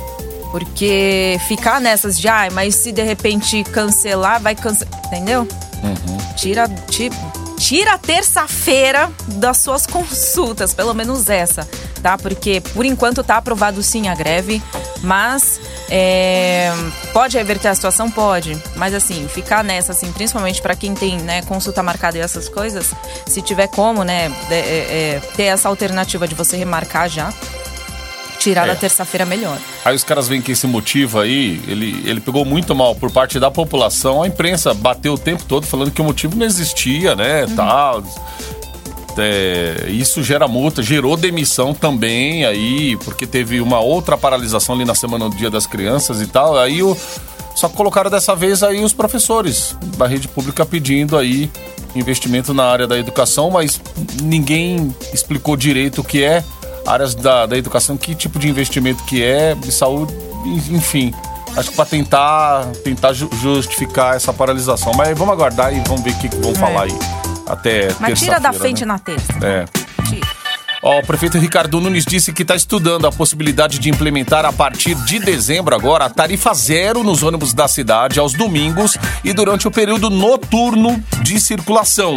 Porque 0.52 1.38
ficar 1.48 1.80
nessas 1.80 2.18
de, 2.18 2.28
ai, 2.28 2.50
mas 2.50 2.74
se 2.76 2.92
de 2.92 3.02
repente 3.02 3.62
cancelar, 3.64 4.40
vai 4.40 4.54
cancelar. 4.54 4.92
Entendeu? 5.06 5.40
Uhum. 5.82 6.34
Tira, 6.36 6.68
ti- 6.88 7.10
tira 7.58 7.94
a 7.94 7.98
terça-feira 7.98 9.10
das 9.26 9.58
suas 9.58 9.86
consultas, 9.86 10.72
pelo 10.72 10.94
menos 10.94 11.28
essa, 11.28 11.68
tá? 12.02 12.16
Porque 12.16 12.60
por 12.72 12.84
enquanto 12.86 13.22
tá 13.24 13.36
aprovado 13.36 13.82
sim 13.82 14.08
a 14.08 14.14
greve, 14.14 14.62
mas 15.02 15.60
é, 15.90 16.70
pode 17.12 17.36
reverter 17.36 17.68
a 17.68 17.74
situação? 17.74 18.10
Pode. 18.10 18.56
Mas 18.76 18.94
assim, 18.94 19.26
ficar 19.28 19.62
nessa, 19.64 19.92
assim, 19.92 20.10
principalmente 20.12 20.62
para 20.62 20.74
quem 20.76 20.94
tem 20.94 21.18
né, 21.18 21.42
consulta 21.42 21.82
marcada 21.82 22.16
e 22.16 22.20
essas 22.20 22.48
coisas, 22.48 22.92
se 23.26 23.42
tiver 23.42 23.66
como, 23.68 24.04
né, 24.04 24.32
é, 24.50 24.54
é, 24.54 25.20
ter 25.36 25.44
essa 25.44 25.68
alternativa 25.68 26.26
de 26.26 26.34
você 26.34 26.56
remarcar 26.56 27.08
já, 27.08 27.32
tirar 28.46 28.64
É. 28.64 28.68
da 28.68 28.76
terça-feira 28.76 29.24
melhor. 29.26 29.58
Aí 29.84 29.94
os 29.96 30.04
caras 30.04 30.28
veem 30.28 30.40
que 30.40 30.52
esse 30.52 30.66
motivo 30.66 31.18
aí, 31.18 31.60
ele, 31.66 32.02
ele 32.04 32.20
pegou 32.20 32.44
muito 32.44 32.74
mal 32.74 32.94
por 32.94 33.10
parte 33.10 33.40
da 33.40 33.50
população. 33.50 34.22
A 34.22 34.28
imprensa 34.28 34.72
bateu 34.72 35.14
o 35.14 35.18
tempo 35.18 35.42
todo 35.44 35.66
falando 35.66 35.90
que 35.90 36.00
o 36.00 36.04
motivo 36.04 36.36
não 36.36 36.46
existia, 36.46 37.16
né, 37.16 37.46
tal. 37.56 38.02
É, 39.18 39.86
isso 39.88 40.22
gera 40.22 40.46
multa, 40.46 40.82
gerou 40.82 41.16
demissão 41.16 41.72
também 41.72 42.44
aí, 42.44 42.96
porque 42.98 43.26
teve 43.26 43.60
uma 43.62 43.80
outra 43.80 44.16
paralisação 44.16 44.74
ali 44.74 44.84
na 44.84 44.94
semana 44.94 45.28
do 45.28 45.34
Dia 45.36 45.50
das 45.50 45.66
Crianças 45.66 46.20
e 46.20 46.26
tal. 46.26 46.58
Aí 46.58 46.82
o, 46.82 46.94
só 47.54 47.68
colocaram 47.68 48.10
dessa 48.10 48.36
vez 48.36 48.62
aí 48.62 48.84
os 48.84 48.92
professores 48.92 49.74
da 49.96 50.06
rede 50.06 50.28
pública 50.28 50.66
pedindo 50.66 51.16
aí 51.16 51.50
investimento 51.94 52.52
na 52.52 52.64
área 52.64 52.86
da 52.86 52.98
educação, 52.98 53.50
mas 53.50 53.80
ninguém 54.22 54.94
explicou 55.14 55.56
direito 55.56 56.02
o 56.02 56.04
que 56.04 56.22
é 56.22 56.44
áreas 56.86 57.14
da, 57.14 57.46
da 57.46 57.56
educação, 57.56 57.96
que 57.96 58.14
tipo 58.14 58.38
de 58.38 58.48
investimento 58.48 59.02
que 59.04 59.22
é, 59.22 59.54
de 59.54 59.72
saúde, 59.72 60.14
enfim. 60.70 61.12
Acho 61.56 61.70
que 61.70 61.76
para 61.76 61.86
tentar, 61.86 62.66
tentar 62.84 63.12
ju- 63.14 63.30
justificar 63.40 64.14
essa 64.14 64.32
paralisação. 64.32 64.92
Mas 64.94 65.16
vamos 65.16 65.32
aguardar 65.32 65.74
e 65.74 65.80
vamos 65.86 66.02
ver 66.02 66.10
o 66.10 66.18
que, 66.18 66.28
vão 66.36 66.54
falar 66.54 66.82
aí. 66.82 66.98
Até 67.46 67.88
Mas 67.98 68.18
tira 68.18 68.38
da 68.38 68.52
frente 68.52 68.80
né? 68.84 68.86
na 68.92 68.98
terça. 68.98 69.32
É. 69.42 69.64
Tira. 70.08 70.26
Ó, 70.86 71.00
o 71.00 71.02
prefeito 71.02 71.36
Ricardo 71.36 71.80
Nunes 71.80 72.04
disse 72.04 72.32
que 72.32 72.42
está 72.42 72.54
estudando 72.54 73.08
a 73.08 73.10
possibilidade 73.10 73.80
de 73.80 73.90
implementar 73.90 74.44
a 74.44 74.52
partir 74.52 74.94
de 74.94 75.18
dezembro 75.18 75.74
agora 75.74 76.04
a 76.04 76.08
tarifa 76.08 76.54
zero 76.54 77.02
nos 77.02 77.24
ônibus 77.24 77.52
da 77.52 77.66
cidade 77.66 78.20
aos 78.20 78.34
domingos 78.34 78.96
e 79.24 79.32
durante 79.32 79.66
o 79.66 79.70
período 79.72 80.08
noturno 80.08 81.02
de 81.24 81.40
circulação. 81.40 82.14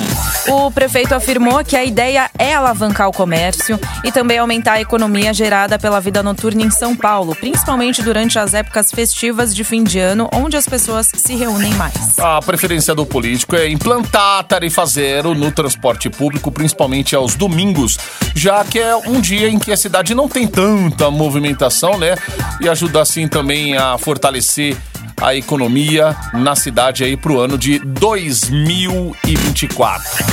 O 0.48 0.70
prefeito 0.70 1.16
afirmou 1.16 1.66
que 1.66 1.76
a 1.76 1.84
ideia 1.84 2.30
é 2.38 2.54
alavancar 2.54 3.08
o 3.08 3.12
comércio 3.12 3.80
e 4.04 4.12
também 4.12 4.38
aumentar 4.38 4.74
a 4.74 4.82
economia 4.82 5.34
gerada 5.34 5.80
pela 5.80 6.00
vida 6.00 6.22
noturna 6.22 6.62
em 6.62 6.70
São 6.70 6.96
Paulo, 6.96 7.34
principalmente 7.34 8.04
durante 8.04 8.38
as 8.38 8.54
épocas 8.54 8.92
festivas 8.92 9.56
de 9.56 9.64
fim 9.64 9.84
de 9.84 9.98
ano, 9.98 10.30
onde 10.32 10.56
as 10.56 10.68
pessoas 10.68 11.10
se 11.12 11.36
reúnem 11.36 11.74
mais. 11.74 12.20
A 12.20 12.40
preferência 12.40 12.94
do 12.94 13.04
político 13.04 13.56
é 13.56 13.68
implantar 13.68 14.42
a 14.42 14.44
tarifa 14.44 14.86
zero 14.86 15.34
no 15.34 15.52
transporte 15.52 16.08
público, 16.08 16.52
principalmente 16.52 17.16
aos 17.16 17.34
domingos, 17.34 17.98
já 18.36 18.59
que 18.64 18.80
é 18.80 18.96
um 18.96 19.20
dia 19.22 19.48
em 19.50 19.60
que 19.60 19.72
a 19.72 19.78
cidade 19.78 20.14
não 20.16 20.28
tem 20.28 20.48
tanta 20.48 21.10
movimentação, 21.12 21.98
né? 21.98 22.16
E 22.62 22.68
ajuda 22.70 23.02
assim 23.02 23.28
também 23.28 23.76
a 23.78 23.98
fortalecer 23.98 24.76
a 25.22 25.36
economia 25.36 26.16
na 26.34 26.56
cidade 26.56 27.04
aí 27.04 27.16
pro 27.18 27.40
ano 27.40 27.58
de 27.58 27.80
2024. 27.80 30.26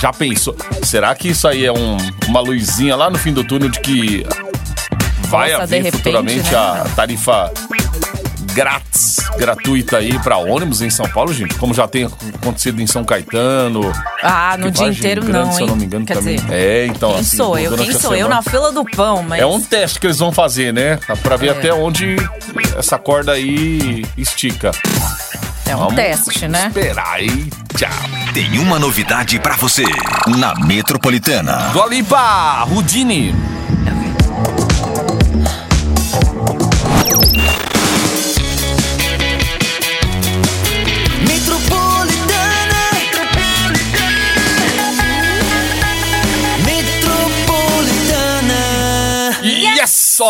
Já 0.00 0.12
pensou? 0.12 0.56
Será 0.82 1.14
que 1.14 1.28
isso 1.28 1.46
aí 1.48 1.64
é 1.64 1.72
um- 1.72 1.96
uma 2.28 2.40
luzinha 2.40 2.96
lá 2.96 3.08
no 3.10 3.18
fim 3.18 3.32
do 3.32 3.44
túnel 3.44 3.68
de 3.68 3.80
que 3.80 4.26
vai 5.28 5.50
Nossa, 5.52 5.62
haver 5.64 5.90
futuramente 5.92 6.50
né? 6.52 6.56
a 6.58 6.84
tarifa 6.96 7.52
grátis, 8.54 9.16
gratuita 9.36 9.98
aí 9.98 10.18
pra 10.20 10.36
ônibus 10.38 10.80
em 10.80 10.88
São 10.90 11.08
Paulo, 11.08 11.32
gente? 11.34 11.54
Como 11.56 11.74
já 11.74 11.86
tem 11.88 12.04
acontecido 12.34 12.80
em 12.80 12.86
São 12.86 13.04
Caetano. 13.04 13.92
Ah, 14.22 14.56
no 14.56 14.70
dia 14.70 14.86
inteiro 14.88 15.22
Grande, 15.22 15.46
não, 15.48 15.52
Se 15.52 15.60
eu 15.62 15.66
não 15.66 15.74
hein? 15.74 15.80
me 15.80 15.86
engano 15.86 16.06
Quer 16.06 16.14
também. 16.14 16.36
dizer, 16.36 16.52
é, 16.52 16.86
então 16.86 17.10
Quem 17.10 17.20
assim, 17.20 17.36
sou 17.36 17.58
eu? 17.58 17.76
Quem 17.76 17.92
sou 17.92 18.12
eu 18.12 18.18
semana. 18.26 18.34
na 18.36 18.42
fila 18.42 18.72
do 18.72 18.84
pão? 18.84 19.22
Mas 19.22 19.40
É 19.40 19.46
um 19.46 19.60
teste 19.60 19.98
que 19.98 20.06
eles 20.06 20.18
vão 20.18 20.32
fazer, 20.32 20.72
né? 20.72 20.98
Pra 21.22 21.36
ver 21.36 21.48
É. 21.48 21.50
até 21.50 21.74
onde 21.74 22.16
essa 22.78 22.96
corda 22.98 23.32
aí 23.32 24.06
estica. 24.16 24.70
é 25.66 25.74
um 25.74 25.80
Vamos 25.80 25.94
teste, 25.96 26.46
né? 26.48 26.66
Esperar 26.68 27.12
aí. 27.14 27.50
Tchau. 27.76 27.88
Tem 28.32 28.58
uma 28.58 28.78
novidade 28.78 29.38
pra 29.40 29.56
você 29.56 29.84
na 30.38 30.54
Metropolitana. 30.64 31.70
Do 31.72 31.82
Alipa, 31.82 32.62
Rudini. 32.64 33.34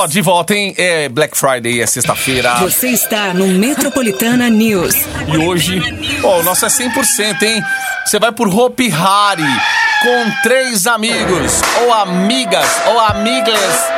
De 0.08 0.20
volta, 0.20 0.54
hein? 0.54 0.75
É 0.76 1.08
Black 1.08 1.37
Friday, 1.37 1.80
é 1.80 1.87
sexta-feira. 1.87 2.54
Você 2.56 2.88
está 2.88 3.32
no 3.32 3.46
Metropolitana 3.46 4.49
News. 4.50 4.94
E 5.26 5.37
hoje, 5.37 5.80
ó, 6.23 6.40
o 6.40 6.42
nosso 6.42 6.64
é 6.66 6.68
100%, 6.68 7.42
hein? 7.42 7.62
Você 8.04 8.18
vai 8.18 8.32
por 8.32 8.49
Hopi 8.49 8.92
Hari 8.92 9.42
com 10.02 10.42
três 10.42 10.87
amigos, 10.87 11.62
ou 11.82 11.92
amigas, 11.92 12.68
ou 12.87 13.00
amigas. 13.00 13.90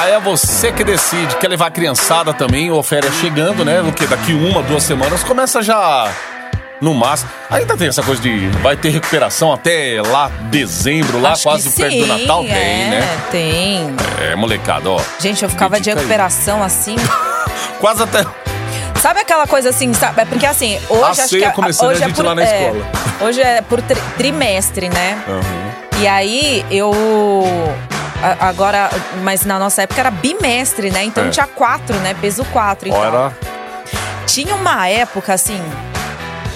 Aí 0.00 0.12
é 0.12 0.20
você 0.20 0.72
que 0.72 0.82
decide. 0.82 1.36
Quer 1.36 1.48
levar 1.48 1.66
a 1.66 1.70
criançada 1.70 2.34
também, 2.34 2.70
ou 2.70 2.82
férias 2.82 3.14
chegando, 3.14 3.64
né? 3.64 3.80
O 3.82 3.92
que? 3.92 4.06
Daqui 4.06 4.32
uma, 4.32 4.62
duas 4.62 4.82
semanas 4.82 5.22
começa 5.22 5.62
já 5.62 6.12
no 6.80 6.92
máximo. 6.94 7.30
Ainda 7.50 7.76
tem 7.76 7.88
essa 7.88 8.02
coisa 8.02 8.20
de 8.20 8.48
vai 8.62 8.76
ter 8.76 8.90
recuperação 8.90 9.52
até 9.52 10.00
lá 10.06 10.28
dezembro, 10.50 11.20
lá 11.20 11.32
Acho 11.32 11.44
quase 11.44 11.70
perto 11.70 11.96
do 11.96 12.04
sim, 12.04 12.20
Natal. 12.20 12.42
é, 12.42 12.46
Tem, 12.48 12.90
né? 12.90 13.18
Tem. 13.30 13.96
É, 14.30 14.34
molecada, 14.36 14.90
ó. 14.90 15.00
Gente, 15.18 15.42
eu 15.42 15.48
ficava 15.48 15.76
de 15.76 15.82
Dedica 15.84 15.98
aí. 16.00 16.04
recuperação 16.06 16.62
assim. 16.62 16.96
Quase 17.80 18.02
até. 18.02 18.24
Sabe 19.00 19.20
aquela 19.20 19.46
coisa 19.46 19.68
assim, 19.70 19.92
sabe? 19.92 20.22
É 20.22 20.24
Porque 20.24 20.46
assim, 20.46 20.78
hoje 20.88 21.02
A 21.04 21.08
acho 21.10 21.28
ceia 21.28 21.48
que 21.50 21.54
começando 21.54 21.90
hoje 21.90 22.02
a 22.02 22.08
gente 22.08 22.14
é 22.18 22.22
por, 22.22 22.24
lá 22.28 22.34
na 22.34 22.42
é, 22.42 22.62
escola. 22.68 22.86
Hoje 23.20 23.40
é 23.42 23.60
por 23.62 23.82
tri- 23.82 24.00
trimestre, 24.16 24.88
né? 24.88 25.18
E 26.00 26.06
aí 26.08 26.64
eu 26.70 26.92
a- 28.22 28.48
agora, 28.48 28.90
mas 29.22 29.44
na 29.44 29.58
nossa 29.58 29.82
época 29.82 30.00
era 30.00 30.10
bimestre, 30.10 30.90
né? 30.90 31.04
Então 31.04 31.24
É. 31.26 31.28
tinha 31.30 31.46
quatro, 31.46 31.94
né? 31.96 32.14
Peso 32.20 32.44
quatro 32.46 32.88
e 32.88 32.92
Ó, 32.92 32.94
tal. 32.94 33.04
era. 33.04 33.32
Tinha 34.26 34.54
uma 34.54 34.88
época 34.88 35.34
assim, 35.34 35.60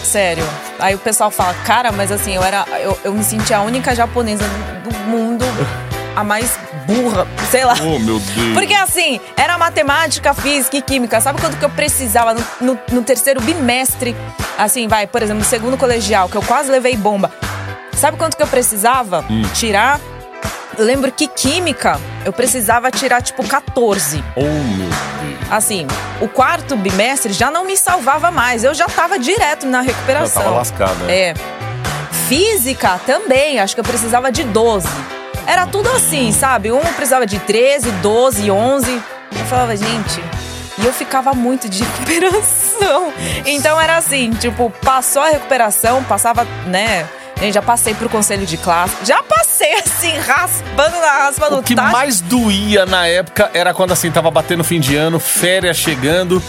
sério. 0.04 0.44
Aí 0.78 0.94
o 0.94 0.98
pessoal 0.98 1.30
fala, 1.30 1.54
cara, 1.64 1.92
mas 1.92 2.10
assim, 2.12 2.34
eu 2.34 2.42
era. 2.42 2.64
Eu, 2.82 2.98
eu 3.04 3.12
me 3.12 3.22
sentia 3.24 3.58
a 3.58 3.62
única 3.62 3.94
japonesa 3.94 4.44
do 4.84 4.92
mundo, 5.10 5.44
a 6.16 6.24
mais 6.24 6.58
burra, 6.86 7.26
sei 7.50 7.64
lá. 7.64 7.74
Oh, 7.80 7.98
meu 7.98 8.18
Deus. 8.18 8.54
Porque 8.54 8.74
assim, 8.74 9.20
era 9.36 9.56
matemática, 9.58 10.34
física 10.34 10.76
e 10.76 10.82
química. 10.82 11.20
Sabe 11.20 11.40
quanto 11.40 11.56
que 11.56 11.64
eu 11.64 11.70
precisava 11.70 12.34
no, 12.34 12.44
no- 12.60 12.78
no 12.92 13.02
terceiro 13.02 13.40
bimestre? 13.40 14.16
Assim, 14.58 14.88
vai, 14.88 15.06
por 15.06 15.22
exemplo, 15.22 15.40
no 15.42 15.48
segundo 15.48 15.76
colegial, 15.76 16.28
que 16.28 16.36
eu 16.36 16.42
quase 16.42 16.70
levei 16.70 16.96
bomba. 16.96 17.30
Sabe 17.94 18.16
quanto 18.16 18.36
que 18.36 18.42
eu 18.42 18.46
precisava 18.46 19.24
Hum. 19.30 19.42
tirar? 19.54 20.00
Eu 20.80 20.86
lembro 20.86 21.12
que 21.12 21.28
química 21.28 22.00
eu 22.24 22.32
precisava 22.32 22.90
tirar 22.90 23.20
tipo 23.20 23.46
14. 23.46 24.24
Oh, 24.34 24.40
meu 24.40 24.88
Deus. 24.88 25.50
Assim, 25.50 25.86
o 26.22 26.26
quarto 26.26 26.74
bimestre 26.74 27.34
já 27.34 27.50
não 27.50 27.66
me 27.66 27.76
salvava 27.76 28.30
mais. 28.30 28.64
Eu 28.64 28.72
já 28.72 28.86
tava 28.86 29.18
direto 29.18 29.66
na 29.66 29.82
recuperação. 29.82 30.40
Já 30.40 30.48
tava 30.48 30.56
lascada, 30.56 30.94
né? 31.04 31.14
É. 31.14 31.34
Física 32.30 32.98
também, 33.04 33.60
acho 33.60 33.74
que 33.74 33.80
eu 33.80 33.84
precisava 33.84 34.32
de 34.32 34.42
12. 34.42 34.88
Era 35.46 35.66
tudo 35.66 35.90
assim, 35.90 36.32
sabe? 36.32 36.72
Um 36.72 36.80
precisava 36.94 37.26
de 37.26 37.38
13, 37.40 37.90
12, 37.90 38.50
11. 38.50 39.02
Eu 39.38 39.44
falava, 39.50 39.76
gente. 39.76 40.24
E 40.78 40.86
eu 40.86 40.94
ficava 40.94 41.34
muito 41.34 41.68
de 41.68 41.84
recuperação. 41.84 43.12
Então 43.44 43.78
era 43.78 43.98
assim, 43.98 44.30
tipo, 44.30 44.70
passou 44.82 45.20
a 45.20 45.28
recuperação, 45.28 46.02
passava, 46.04 46.46
né? 46.66 47.06
Gente, 47.40 47.55
já 47.55 47.62
passei 47.62 47.94
pro 47.94 48.09
conselho 48.09 48.44
de 48.46 48.57
classe. 48.57 48.94
Já 49.05 49.22
passei 49.22 49.72
assim, 49.81 50.12
raspando 50.18 50.96
na 51.00 51.12
raspa 51.24 51.48
do 51.50 51.59
O 51.59 51.62
que 51.62 51.74
tacho. 51.74 51.92
mais 51.92 52.20
doía 52.20 52.85
na 52.87 53.07
época 53.07 53.50
era 53.55 53.72
quando 53.72 53.92
assim 53.92 54.11
tava 54.11 54.31
batendo 54.31 54.62
fim 54.62 54.79
de 54.79 54.94
ano, 54.96 55.18
férias 55.18 55.76
chegando. 55.76 56.42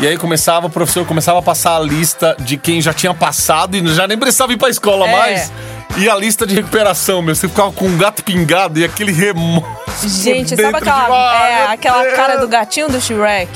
E 0.00 0.06
aí 0.06 0.16
começava, 0.18 0.66
o 0.66 0.70
professor 0.70 1.06
começava 1.06 1.38
a 1.38 1.42
passar 1.42 1.76
a 1.76 1.80
lista 1.80 2.36
de 2.40 2.56
quem 2.56 2.80
já 2.82 2.92
tinha 2.92 3.14
passado 3.14 3.76
e 3.76 3.94
já 3.94 4.06
nem 4.08 4.18
precisava 4.18 4.52
ir 4.52 4.56
pra 4.56 4.68
escola 4.68 5.06
É. 5.08 5.12
mais. 5.18 5.52
E 5.96 6.08
a 6.08 6.16
lista 6.16 6.44
de 6.44 6.54
recuperação, 6.56 7.22
meu. 7.22 7.34
Você 7.36 7.46
ficava 7.48 7.70
com 7.70 7.84
um 7.86 7.96
gato 7.96 8.22
pingado 8.24 8.80
e 8.80 8.84
aquele 8.84 9.12
remorso. 9.12 9.68
Gente, 10.02 10.56
sabe 10.56 10.76
aquela, 10.78 11.04
de- 11.06 11.12
Ah, 11.12 11.46
é, 11.48 11.58
meu 11.62 11.68
aquela 11.70 12.04
cara 12.16 12.36
do 12.36 12.48
gatinho 12.48 12.88
do 12.88 13.00
Shrek? 13.00 13.48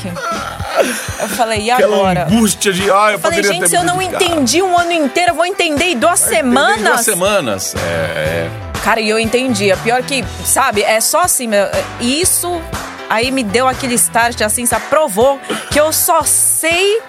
Eu 1.21 1.29
falei, 1.29 1.61
e 1.63 1.71
Aquela 1.71 1.97
agora? 1.97 2.25
angústia 2.27 2.73
de. 2.73 2.91
Ah, 2.91 3.09
eu, 3.09 3.13
Eu 3.13 3.19
falei, 3.19 3.43
gente, 3.43 3.69
se 3.69 3.75
eu 3.77 3.85
não 3.85 4.01
entendi 4.01 4.63
um 4.63 4.79
ano 4.79 4.93
inteiro, 4.93 5.33
eu 5.33 5.35
vou 5.35 5.47
entender 5.47 5.85
em 5.93 5.99
duas 5.99 6.25
em 6.27 6.29
semanas. 6.37 6.83
Duas 6.83 7.05
semanas. 7.05 7.75
É, 7.77 7.81
é. 7.89 8.51
Cara, 8.85 9.01
e 9.01 9.09
eu 9.09 9.19
entendi. 9.19 9.71
É 9.71 9.77
pior 9.77 10.03
que, 10.03 10.25
sabe, 10.45 10.83
é 10.83 11.01
só 11.01 11.21
assim, 11.23 11.51
isso 12.01 12.61
aí 13.11 13.31
me 13.31 13.43
deu 13.43 13.67
aquele 13.67 13.95
start, 13.95 14.41
assim, 14.43 14.65
se 14.67 14.75
aprovou 14.75 15.39
que 15.71 15.81
eu 15.81 15.93
só 15.93 16.23
sei 16.23 17.01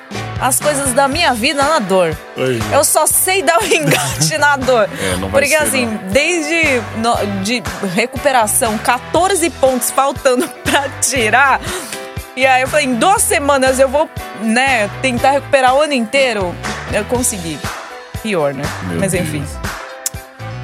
as 0.42 0.58
coisas 0.60 0.94
da 0.94 1.08
minha 1.08 1.34
vida 1.34 1.62
na 1.64 1.80
dor. 1.80 2.18
Ai, 2.38 2.60
Eu 2.74 2.84
só 2.86 3.06
sei 3.06 3.44
dar 3.44 3.60
o 3.62 3.66
engate 3.66 4.38
na 4.38 4.56
dor. 4.56 4.90
É, 5.02 5.16
não 5.18 5.30
vai 5.30 5.42
Porque 5.42 5.58
ser, 5.58 5.64
assim, 5.64 5.86
não. 5.86 5.98
desde 6.12 6.82
no- 6.98 7.44
de 7.44 7.62
recuperação, 7.94 8.78
14 8.78 9.50
pontos 9.50 9.92
faltando 9.92 10.48
pra 10.64 10.88
tirar. 11.02 11.60
E 12.40 12.46
aí 12.48 12.62
eu 12.62 12.70
falei, 12.70 12.86
em 12.86 12.96
duas 12.96 13.22
semanas 13.22 13.80
eu 13.82 13.90
vou, 13.90 14.10
né, 14.40 14.90
tentar 15.02 15.32
recuperar 15.32 15.76
o 15.76 15.82
ano 15.82 15.92
inteiro. 15.92 16.56
Eu 16.94 17.04
consegui. 17.04 17.60
Pior, 18.24 18.54
né? 18.54 18.64
Meu 18.84 18.98
Mas 18.98 19.12
Deus. 19.12 19.26
enfim. 19.28 19.46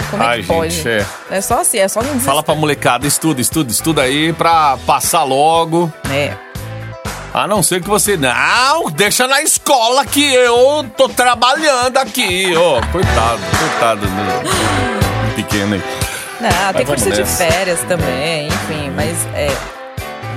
Como 0.09 0.23
é 0.23 0.25
Ai, 0.25 0.39
que 0.41 0.47
pode? 0.47 0.73
gente, 0.73 0.87
é. 0.87 1.05
É 1.29 1.41
só 1.41 1.59
assim, 1.59 1.77
é 1.77 1.87
só 1.89 1.99
não 1.99 2.07
desistir. 2.11 2.27
Fala 2.27 2.41
pra 2.41 2.55
molecada, 2.55 3.05
estuda, 3.05 3.41
estuda, 3.41 3.69
estuda 3.69 4.01
aí 4.03 4.31
pra 4.31 4.77
passar 4.87 5.23
logo. 5.23 5.91
É. 6.09 6.33
A 7.33 7.45
não 7.45 7.61
ser 7.61 7.81
que 7.81 7.89
você. 7.89 8.15
Não, 8.15 8.89
deixa 8.91 9.27
na 9.27 9.41
escola 9.41 10.05
que 10.05 10.33
eu 10.33 10.85
tô 10.95 11.09
trabalhando 11.09 11.97
aqui. 11.97 12.55
Ô, 12.55 12.79
coitado, 12.89 13.41
coitado 13.59 13.99
do 13.99 14.07
do 15.29 15.35
pequeno 15.35 15.75
aí. 15.75 15.83
Não, 16.39 16.49
tem 16.73 16.85
vamos 16.85 17.03
curso 17.03 17.11
de 17.11 17.19
nessa. 17.19 17.43
férias 17.45 17.81
também, 17.81 18.47
enfim, 18.47 18.89
mas 18.95 19.17
é. 19.35 19.49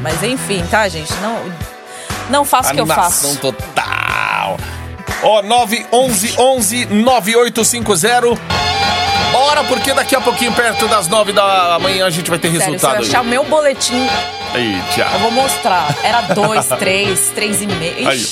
Mas 0.02 0.22
enfim, 0.22 0.64
tá, 0.70 0.88
gente? 0.88 1.12
Não, 1.14 1.52
não 2.30 2.44
faço 2.44 2.70
o 2.70 2.74
que 2.74 2.80
eu 2.80 2.84
Animação 2.84 3.30
faço. 3.30 3.40
total. 3.40 4.56
Ó, 5.22 5.42
911 5.42 6.34
11 6.38 6.86
9850. 6.86 8.26
Bora, 9.32 9.62
porque 9.64 9.92
daqui 9.92 10.16
a 10.16 10.20
pouquinho, 10.20 10.52
perto 10.52 10.88
das 10.88 11.06
nove 11.06 11.32
da 11.32 11.78
manhã, 11.80 12.06
a 12.06 12.10
gente 12.10 12.30
vai 12.30 12.38
ter 12.38 12.48
Sério, 12.48 12.62
se 12.62 12.68
eu 12.68 12.72
resultado 12.72 13.02
achar 13.02 13.20
o 13.20 13.24
aí. 13.24 13.28
meu 13.28 13.44
boletim, 13.44 14.08
Eita. 14.54 15.10
eu 15.12 15.18
vou 15.18 15.30
mostrar. 15.30 15.94
Era 16.02 16.22
dois, 16.22 16.66
três, 16.78 17.30
três 17.34 17.60
e 17.60 17.66
meio. 17.66 18.08
Aí. 18.08 18.26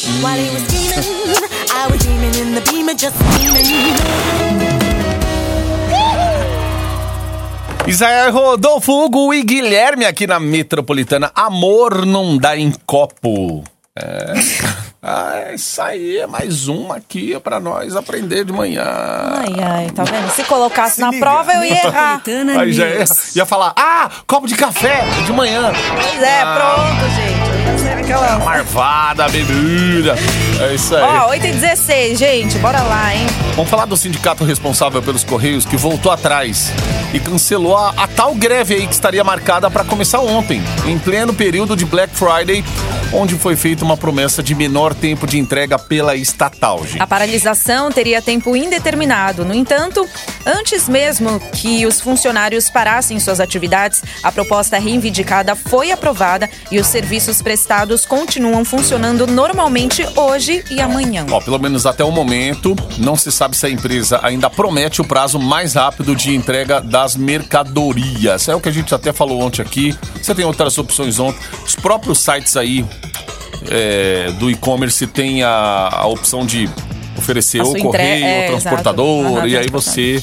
Isaías 7.87 8.33
Rodolfo, 8.33 8.93
Hugo 9.05 9.33
e 9.33 9.43
Guilherme 9.45 10.05
aqui 10.05 10.27
na 10.27 10.41
Metropolitana. 10.41 11.31
Amor 11.35 12.05
não 12.05 12.37
dá 12.37 12.57
em 12.57 12.73
copo. 12.85 13.63
É. 13.97 14.35
Ah, 15.09 15.53
isso 15.55 15.81
aí 15.81 16.17
é 16.19 16.27
mais 16.27 16.67
uma 16.67 16.97
aqui 16.97 17.39
pra 17.39 17.61
nós 17.61 17.95
aprender 17.95 18.45
de 18.45 18.53
manhã. 18.53 18.83
Ai, 18.83 19.55
ai, 19.63 19.91
tá 19.91 20.03
vendo? 20.03 20.29
Se 20.33 20.43
colocasse 20.43 21.01
na 21.01 21.11
liga. 21.11 21.25
prova, 21.25 21.53
eu 21.53 21.63
ia 21.63 21.87
errar. 21.87 22.21
Aí 22.59 22.73
já 22.73 22.89
ia, 22.89 22.99
News. 22.99 23.37
ia 23.37 23.47
falar, 23.47 23.73
ah, 23.77 24.11
copo 24.27 24.49
de 24.49 24.57
café 24.57 25.05
de 25.25 25.33
manhã. 25.33 25.71
Pois 25.95 26.21
é, 26.21 26.43
pronto, 26.43 27.09
gente. 27.15 27.36
Aquela... 28.07 28.39
Marvada, 28.39 29.29
bebida. 29.29 30.15
É 30.61 30.75
isso 30.75 30.95
aí. 30.95 31.03
Ó, 31.03 31.31
8 31.31 31.45
e 31.45 31.53
16, 31.53 32.17
gente. 32.17 32.57
Bora 32.59 32.81
lá, 32.81 33.13
hein? 33.13 33.27
Vamos 33.57 33.69
falar 33.69 33.85
do 33.85 33.97
sindicato 33.97 34.45
responsável 34.45 35.03
pelos 35.03 35.25
Correios 35.25 35.65
que 35.65 35.77
voltou 35.77 36.13
atrás 36.13 36.71
e 37.13 37.19
cancelou 37.19 37.77
a, 37.77 37.91
a 37.97 38.07
tal 38.07 38.33
greve 38.35 38.75
aí 38.75 38.87
que 38.87 38.95
estaria 38.95 39.25
marcada 39.25 39.69
para 39.69 39.83
começar 39.83 40.21
ontem, 40.21 40.63
em 40.87 40.99
pleno 40.99 41.35
período 41.35 41.75
de 41.75 41.85
Black 41.85 42.15
Friday, 42.15 42.65
onde 43.13 43.35
foi 43.35 43.57
feita 43.57 43.85
uma 43.85 43.97
promessa 43.97 44.43
de 44.43 44.55
menor 44.55 44.95
tempo 44.95 45.27
de 45.27 45.39
entrega 45.39 45.77
pela 45.77 46.15
estatal, 46.15 46.85
gente. 46.87 47.03
A 47.03 47.07
paralisação 47.07 47.91
teria 47.91 48.23
tempo 48.23 48.55
indeterminado. 48.55 49.45
No 49.45 49.55
entanto, 49.55 50.07
antes 50.45 50.89
mesmo 50.89 51.41
que 51.53 51.87
os 51.87 52.01
funcionários 52.01 52.71
parassem 52.71 53.19
suas 53.19 53.41
atividades, 53.41 54.03
a 54.23 54.31
proposta 54.31 54.79
reivindicada 54.79 55.57
foi 55.57 55.91
aprovada 55.91 56.49
e 56.71 56.79
os 56.79 56.87
serviços 56.87 57.41
prestados 57.41 57.96
continuam 58.05 58.65
funcionando 58.65 59.27
normalmente 59.27 60.07
hoje 60.17 60.65
e 60.71 60.81
amanhã. 60.81 61.25
Ó, 61.31 61.41
pelo 61.41 61.59
menos 61.59 61.87
até 61.87 62.05
o 62.05 62.11
momento, 62.11 62.75
não 62.99 63.17
se 63.17 63.31
sabe 63.31 63.57
se 63.57 63.65
a 63.65 63.71
empresa 63.71 64.21
ainda 64.23 64.51
promete 64.51 65.01
o 65.01 65.05
prazo 65.05 65.39
mais 65.39 65.75
rápido 65.75 66.15
de 66.15 66.35
entrega 66.35 66.81
das 66.81 67.17
mercadorias. 67.17 68.49
É 68.49 68.55
o 68.55 68.61
que 68.61 68.69
a 68.69 68.73
gente 68.73 68.95
até 68.95 69.13
falou 69.13 69.41
ontem 69.41 69.63
aqui. 69.63 69.97
Você 70.21 70.35
tem 70.35 70.45
outras 70.45 70.77
opções 70.77 71.19
ontem. 71.19 71.41
Os 71.65 71.77
próprios 71.77 72.19
sites 72.19 72.57
aí 72.57 72.85
é, 73.71 74.33
do 74.39 74.51
e-commerce 74.51 75.07
têm 75.07 75.43
a, 75.43 75.89
a 75.93 76.07
opção 76.07 76.45
de 76.45 76.69
oferecer 77.17 77.63
ou 77.63 77.75
correio 77.77 78.25
é, 78.25 78.43
ou 78.43 78.61
transportador. 78.61 79.31
exato. 79.31 79.49
E 79.49 79.57
aí 79.57 79.69
você 79.69 80.23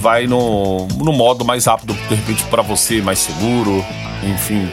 vai 0.00 0.26
no, 0.26 0.86
no 0.88 1.12
modo 1.12 1.44
mais 1.44 1.66
rápido, 1.66 1.94
de 2.08 2.14
repente, 2.14 2.44
para 2.44 2.62
você, 2.62 3.00
mais 3.00 3.18
seguro. 3.18 3.84
Enfim, 4.22 4.68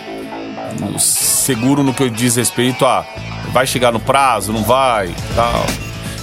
seguro 1.00 1.84
no 1.84 1.94
que 1.94 2.10
diz 2.10 2.36
respeito 2.36 2.86
a 2.86 3.06
vai 3.52 3.66
chegar 3.66 3.92
no 3.92 4.00
prazo, 4.00 4.52
não 4.52 4.64
vai, 4.64 5.14
tal. 5.36 5.66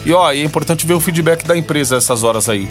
E 0.04 0.12
ó, 0.12 0.32
é 0.32 0.42
importante 0.42 0.86
ver 0.86 0.94
o 0.94 1.00
feedback 1.00 1.44
da 1.44 1.56
empresa 1.56 1.96
essas 1.96 2.22
horas 2.24 2.48
aí. 2.48 2.68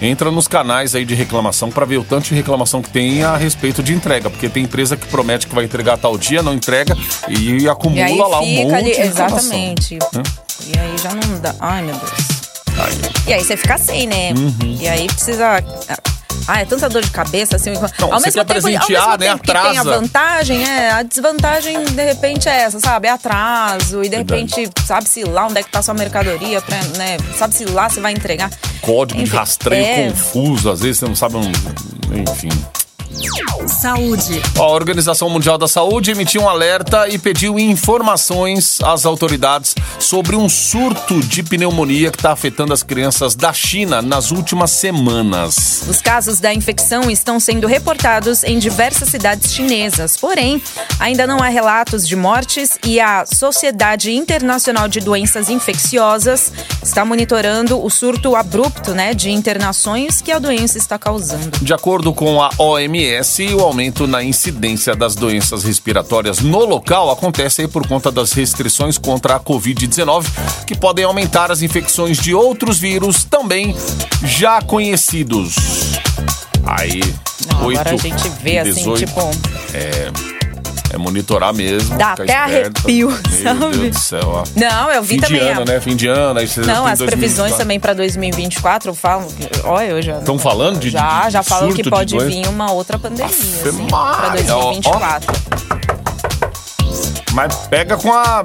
Entra 0.00 0.30
nos 0.30 0.46
canais 0.46 0.94
aí 0.94 1.04
de 1.04 1.14
reclamação 1.14 1.70
para 1.70 1.84
ver 1.84 1.98
o 1.98 2.04
tanto 2.04 2.28
de 2.28 2.34
reclamação 2.34 2.80
que 2.80 2.88
tem 2.88 3.24
a 3.24 3.36
respeito 3.36 3.82
de 3.82 3.92
entrega, 3.92 4.30
porque 4.30 4.48
tem 4.48 4.62
empresa 4.62 4.96
que 4.96 5.06
promete 5.08 5.48
que 5.48 5.54
vai 5.54 5.64
entregar 5.64 5.98
tal 5.98 6.16
dia, 6.16 6.40
não 6.40 6.54
entrega 6.54 6.96
e 7.28 7.68
acumula 7.68 8.08
E 8.08 8.16
lá 8.16 8.40
um 8.40 8.46
monte 8.46 8.74
ali, 8.74 8.94
de 8.94 9.00
exatamente. 9.00 9.98
Hã? 10.14 10.22
E 10.66 10.78
aí 10.78 10.96
já 10.98 11.10
não 11.14 11.40
dá. 11.40 11.54
Ai, 11.58 11.82
meu 11.82 11.96
Deus. 11.96 12.12
Aí. 12.78 12.98
E 13.26 13.32
aí 13.32 13.44
você 13.44 13.56
fica 13.56 13.74
assim, 13.74 14.06
né? 14.06 14.32
Uhum. 14.34 14.76
E 14.80 14.86
aí 14.86 15.06
precisa. 15.08 15.64
Ah, 16.48 16.62
é 16.62 16.64
tanta 16.64 16.88
dor 16.88 17.02
de 17.02 17.10
cabeça, 17.10 17.56
assim. 17.56 17.72
Não, 17.74 17.82
ao 18.14 18.20
mesmo 18.22 18.42
tempo, 18.42 18.52
ao 18.54 18.62
mesmo 18.62 18.68
né? 18.70 19.18
tempo 19.18 19.42
que 19.42 19.52
tem 19.52 19.78
a 19.78 19.82
vantagem, 19.82 20.66
é, 20.66 20.90
a 20.92 21.02
desvantagem, 21.02 21.84
de 21.84 22.04
repente, 22.04 22.48
é 22.48 22.62
essa, 22.62 22.80
sabe? 22.80 23.06
É 23.06 23.10
atraso, 23.10 24.02
e 24.02 24.08
de 24.08 24.16
Verdade. 24.16 24.50
repente, 24.50 24.70
sabe-se 24.86 25.24
lá 25.24 25.46
onde 25.46 25.58
é 25.58 25.62
que 25.62 25.70
tá 25.70 25.82
sua 25.82 25.92
mercadoria, 25.92 26.62
pra, 26.62 26.78
né? 26.96 27.18
Sabe-se 27.36 27.66
lá 27.66 27.90
se 27.90 28.00
vai 28.00 28.12
entregar. 28.12 28.50
Código 28.80 29.18
de 29.18 29.26
Enfim, 29.26 29.36
rastreio 29.36 29.84
é. 29.84 30.08
confuso, 30.10 30.70
às 30.70 30.80
vezes 30.80 30.98
você 30.98 31.04
não 31.06 31.14
sabe 31.14 31.36
um. 31.36 31.52
Enfim. 32.16 32.48
Saúde. 33.66 34.40
A 34.56 34.66
Organização 34.66 35.30
Mundial 35.30 35.58
da 35.58 35.68
Saúde 35.68 36.10
emitiu 36.10 36.42
um 36.42 36.48
alerta 36.48 37.08
e 37.08 37.18
pediu 37.18 37.58
informações 37.58 38.78
às 38.82 39.06
autoridades 39.06 39.74
sobre 39.98 40.36
um 40.36 40.48
surto 40.48 41.20
de 41.20 41.42
pneumonia 41.42 42.10
que 42.10 42.16
está 42.16 42.32
afetando 42.32 42.72
as 42.72 42.82
crianças 42.82 43.34
da 43.34 43.52
China 43.52 44.02
nas 44.02 44.30
últimas 44.30 44.70
semanas. 44.72 45.84
Os 45.88 46.00
casos 46.00 46.40
da 46.40 46.52
infecção 46.52 47.10
estão 47.10 47.40
sendo 47.40 47.66
reportados 47.66 48.44
em 48.44 48.58
diversas 48.58 49.08
cidades 49.08 49.52
chinesas, 49.52 50.16
porém, 50.16 50.62
ainda 50.98 51.26
não 51.26 51.42
há 51.42 51.48
relatos 51.48 52.06
de 52.06 52.16
mortes 52.16 52.78
e 52.84 53.00
a 53.00 53.24
Sociedade 53.26 54.12
Internacional 54.12 54.88
de 54.88 55.00
Doenças 55.00 55.48
Infecciosas 55.48 56.52
está 56.82 57.04
monitorando 57.04 57.82
o 57.82 57.90
surto 57.90 58.34
abrupto 58.34 58.92
né, 58.92 59.14
de 59.14 59.30
internações 59.30 60.20
que 60.20 60.32
a 60.32 60.38
doença 60.38 60.78
está 60.78 60.98
causando. 60.98 61.58
De 61.60 61.72
acordo 61.72 62.12
com 62.12 62.42
a 62.42 62.50
OMS, 62.58 62.97
o 63.54 63.60
aumento 63.60 64.06
na 64.06 64.24
incidência 64.24 64.94
das 64.94 65.14
doenças 65.14 65.62
respiratórias 65.62 66.40
no 66.40 66.64
local 66.64 67.10
acontece 67.10 67.62
aí 67.62 67.68
por 67.68 67.86
conta 67.86 68.10
das 68.10 68.32
restrições 68.32 68.98
contra 68.98 69.36
a 69.36 69.40
Covid-19, 69.40 70.26
que 70.66 70.76
podem 70.76 71.04
aumentar 71.04 71.52
as 71.52 71.62
infecções 71.62 72.18
de 72.18 72.34
outros 72.34 72.78
vírus 72.78 73.22
também 73.22 73.76
já 74.24 74.60
conhecidos. 74.60 75.54
Aí, 76.64 77.00
Não, 77.46 77.66
oito 77.66 77.80
agora 77.80 77.94
a 77.94 77.98
gente 77.98 78.28
vê 78.42 78.58
assim, 78.58 78.74
18, 78.74 79.06
tipo. 79.06 79.20
É 79.72 80.37
monitorar 80.96 81.52
mesmo. 81.52 81.96
Dá 81.98 82.12
até 82.12 82.34
arrepio, 82.36 83.08
Meu 83.10 83.42
sabe? 83.42 83.76
Deus 83.76 83.90
do 83.96 83.98
céu, 84.00 84.20
ó. 84.24 84.44
Não, 84.56 84.90
eu 84.90 85.02
vi 85.02 85.14
Fim 85.16 85.20
também. 85.20 85.40
de 85.40 85.46
ano, 85.48 85.60
a- 85.60 85.64
né? 85.64 85.80
Fim 85.80 85.96
de 85.96 86.06
ano, 86.06 86.38
aí 86.40 86.48
Não, 86.64 86.86
as 86.86 86.98
previsões 86.98 87.52
2024. 87.52 87.58
também 87.58 87.80
para 87.80 87.92
2024 87.94 88.94
falam. 88.94 89.28
Olha, 89.64 89.86
eu 89.86 90.02
já. 90.02 90.18
Tão 90.20 90.38
falando 90.38 90.78
de- 90.80 90.90
Já, 90.90 91.26
de- 91.26 91.32
já 91.32 91.40
de 91.42 91.48
falam 91.48 91.72
que 91.72 91.82
de 91.82 91.90
pode 91.90 92.16
vir 92.18 92.46
uma 92.48 92.70
outra 92.72 92.98
pandemia. 92.98 93.26
Assim, 93.26 93.86
para 93.88 94.28
Maria, 94.28 94.56
ó, 94.56 94.58
ó. 94.58 94.72
2024. 94.72 95.34
Mas 97.32 97.54
pega 97.68 97.96
com 97.96 98.12
a. 98.12 98.44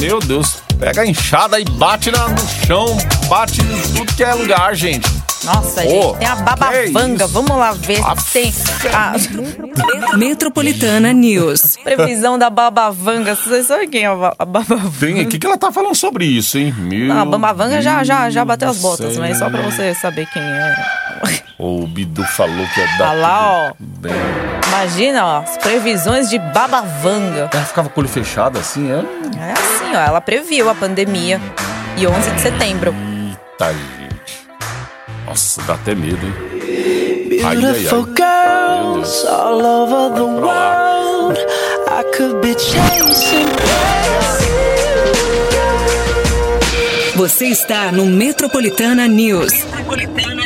Meu 0.00 0.20
Deus. 0.20 0.56
Pega 0.78 1.02
a 1.02 1.06
enxada 1.06 1.58
e 1.58 1.64
bate 1.64 2.10
na- 2.12 2.28
no 2.28 2.38
chão, 2.66 2.96
bate 3.28 3.60
em 3.60 3.80
tudo 3.96 4.14
que 4.14 4.22
é 4.22 4.32
lugar, 4.32 4.74
gente. 4.76 5.08
Nossa, 5.42 5.80
Ô, 5.80 5.88
gente, 5.88 6.18
tem 6.18 6.28
a 6.28 6.36
babavanga. 6.36 7.24
isso? 7.24 7.32
Vamos 7.32 7.56
lá 7.56 7.72
ver 7.72 7.96
se 8.18 8.32
tem 8.32 8.52
a 8.86 9.14
Metropolitana 10.16 11.12
News. 11.12 11.76
previsão 11.82 12.38
da 12.38 12.48
babavanga. 12.50 13.34
Vocês 13.34 13.66
sabem 13.66 13.88
quem 13.88 14.04
é 14.04 14.06
a 14.06 14.14
ba- 14.14 14.34
a 14.38 14.44
babavanga? 14.44 14.92
Tem 15.00 15.20
aqui 15.20 15.38
que 15.38 15.46
ela 15.46 15.56
tá 15.58 15.72
falando 15.72 15.94
sobre 15.94 16.24
isso, 16.24 16.58
hein? 16.58 16.74
Meu 16.78 17.08
Não, 17.08 17.20
a 17.20 17.24
babavanga 17.24 17.80
já, 17.82 18.02
já, 18.04 18.30
já 18.30 18.44
bateu 18.44 18.68
as 18.68 18.78
botas, 18.78 19.16
mas 19.18 19.38
só 19.38 19.48
pra 19.50 19.60
você 19.62 19.94
saber 19.94 20.26
quem 20.32 20.42
é. 20.42 20.76
O 21.58 21.86
Bidu 21.88 22.22
falou 22.24 22.66
que 22.72 22.80
ia 22.80 22.86
dar. 22.86 22.98
Tá 22.98 23.12
lá, 23.12 23.72
tudo 23.76 24.00
Bem. 24.00 24.12
Imagina, 24.68 25.24
ó, 25.26 25.38
as 25.40 25.56
previsões 25.58 26.30
de 26.30 26.38
babavanga. 26.38 27.50
Ela 27.52 27.64
ficava 27.64 27.88
com 27.88 28.00
o 28.00 28.04
olho 28.04 28.08
fechado 28.12 28.58
assim, 28.58 28.88
é? 28.92 28.96
É 29.38 29.52
assim, 29.52 29.90
ó, 29.96 29.98
ela 29.98 30.20
previu 30.20 30.70
a 30.70 30.74
pandemia 30.74 31.40
e 31.96 32.06
11 32.06 32.30
de 32.30 32.40
setembro. 32.40 32.94
Tá, 33.58 33.72
gente. 33.72 34.46
Nossa, 35.26 35.60
dá 35.62 35.74
até 35.74 35.94
medo, 35.96 36.24
hein? 36.24 36.57
Ai, 37.44 37.44
ai, 37.44 37.56
Beautiful 37.56 37.98
ai. 37.98 38.04
Meu 38.04 39.02
girls 39.02 39.26
all 39.26 39.64
over 39.64 40.14
the 40.14 40.24
world. 40.24 41.38
I 41.88 42.04
could 42.16 42.40
be 42.40 42.54
chasing 42.58 43.48
Você 47.14 47.46
está 47.46 47.90
no 47.90 48.06
Metropolitana 48.06 49.08
News. 49.08 49.52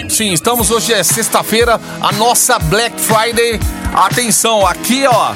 Sim, 0.09 0.33
estamos 0.33 0.71
hoje 0.71 0.95
é 0.95 1.03
sexta-feira, 1.03 1.79
a 2.01 2.13
nossa 2.13 2.59
Black 2.59 2.99
Friday. 2.99 3.61
Atenção, 3.95 4.67
aqui 4.67 5.05
ó, 5.07 5.35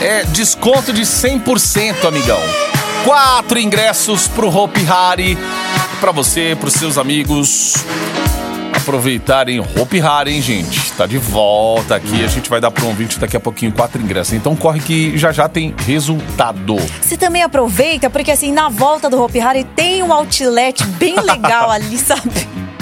é 0.00 0.24
desconto 0.24 0.92
de 0.92 1.02
100%, 1.02 2.04
amigão. 2.04 2.40
Quatro 3.04 3.60
ingressos 3.60 4.26
pro 4.26 4.48
Hope 4.48 4.84
Hari 4.88 5.38
para 6.00 6.10
você, 6.10 6.56
pros 6.58 6.74
seus 6.74 6.98
amigos 6.98 7.74
aproveitarem 8.84 9.60
Hope 9.60 9.98
Hari, 9.98 10.34
hein, 10.34 10.42
gente? 10.42 10.92
Tá 10.92 11.06
de 11.06 11.16
volta 11.16 11.96
aqui, 11.96 12.22
a 12.22 12.28
gente 12.28 12.50
vai 12.50 12.60
dar 12.60 12.70
pro 12.70 12.86
ouvinte 12.86 13.18
daqui 13.18 13.34
a 13.34 13.40
pouquinho 13.40 13.72
quatro 13.72 14.00
ingressos. 14.00 14.34
Então 14.34 14.54
corre 14.54 14.78
que 14.78 15.16
já 15.16 15.32
já 15.32 15.48
tem 15.48 15.74
resultado. 15.86 16.76
Você 17.00 17.16
também 17.16 17.42
aproveita, 17.42 18.10
porque 18.10 18.30
assim, 18.30 18.52
na 18.52 18.68
volta 18.68 19.08
do 19.08 19.20
Hopi 19.20 19.40
Hari 19.40 19.64
tem 19.64 20.02
um 20.02 20.12
outlet 20.12 20.84
bem 20.98 21.18
legal 21.18 21.70
ali, 21.72 21.96
sabe? 21.96 22.30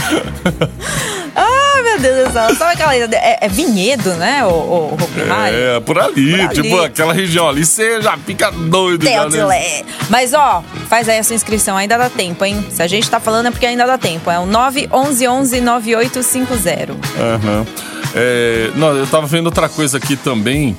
Ah, 1.34 1.51
meu 1.92 2.14
Deus 2.14 2.28
do 2.28 2.32
céu. 2.32 2.54
Sabe 2.56 2.72
aquela. 2.72 2.94
É, 2.94 3.38
é 3.40 3.48
vinhedo, 3.48 4.10
né, 4.14 4.44
o, 4.44 4.48
o 4.50 4.94
Hopi 4.94 5.20
Hari? 5.30 5.54
É, 5.56 5.80
por 5.80 5.98
ali, 5.98 6.32
Por 6.32 6.40
ali. 6.40 6.62
tipo, 6.62 6.80
aquela 6.80 7.12
região 7.12 7.48
ali, 7.48 7.64
você 7.64 8.00
já 8.02 8.16
fica 8.18 8.50
doido. 8.50 9.04
já, 9.04 9.28
né? 9.28 9.82
Mas 10.08 10.32
ó, 10.34 10.62
faz 10.88 11.08
aí 11.08 11.18
a 11.18 11.22
sua 11.24 11.34
inscrição, 11.36 11.76
ainda 11.76 11.96
dá 11.96 12.08
tempo, 12.10 12.44
hein? 12.44 12.64
Se 12.70 12.82
a 12.82 12.86
gente 12.86 13.08
tá 13.08 13.20
falando 13.20 13.46
é 13.46 13.50
porque 13.50 13.66
ainda 13.66 13.86
dá 13.86 13.98
tempo. 13.98 14.30
É 14.30 14.38
o 14.38 14.46
911 14.46 15.60
9850. 15.60 16.92
Aham. 17.18 17.66
É, 18.14 18.70
não, 18.76 18.94
eu 18.94 19.06
tava 19.06 19.26
vendo 19.26 19.46
outra 19.46 19.68
coisa 19.68 19.96
aqui 19.96 20.16
também, 20.16 20.76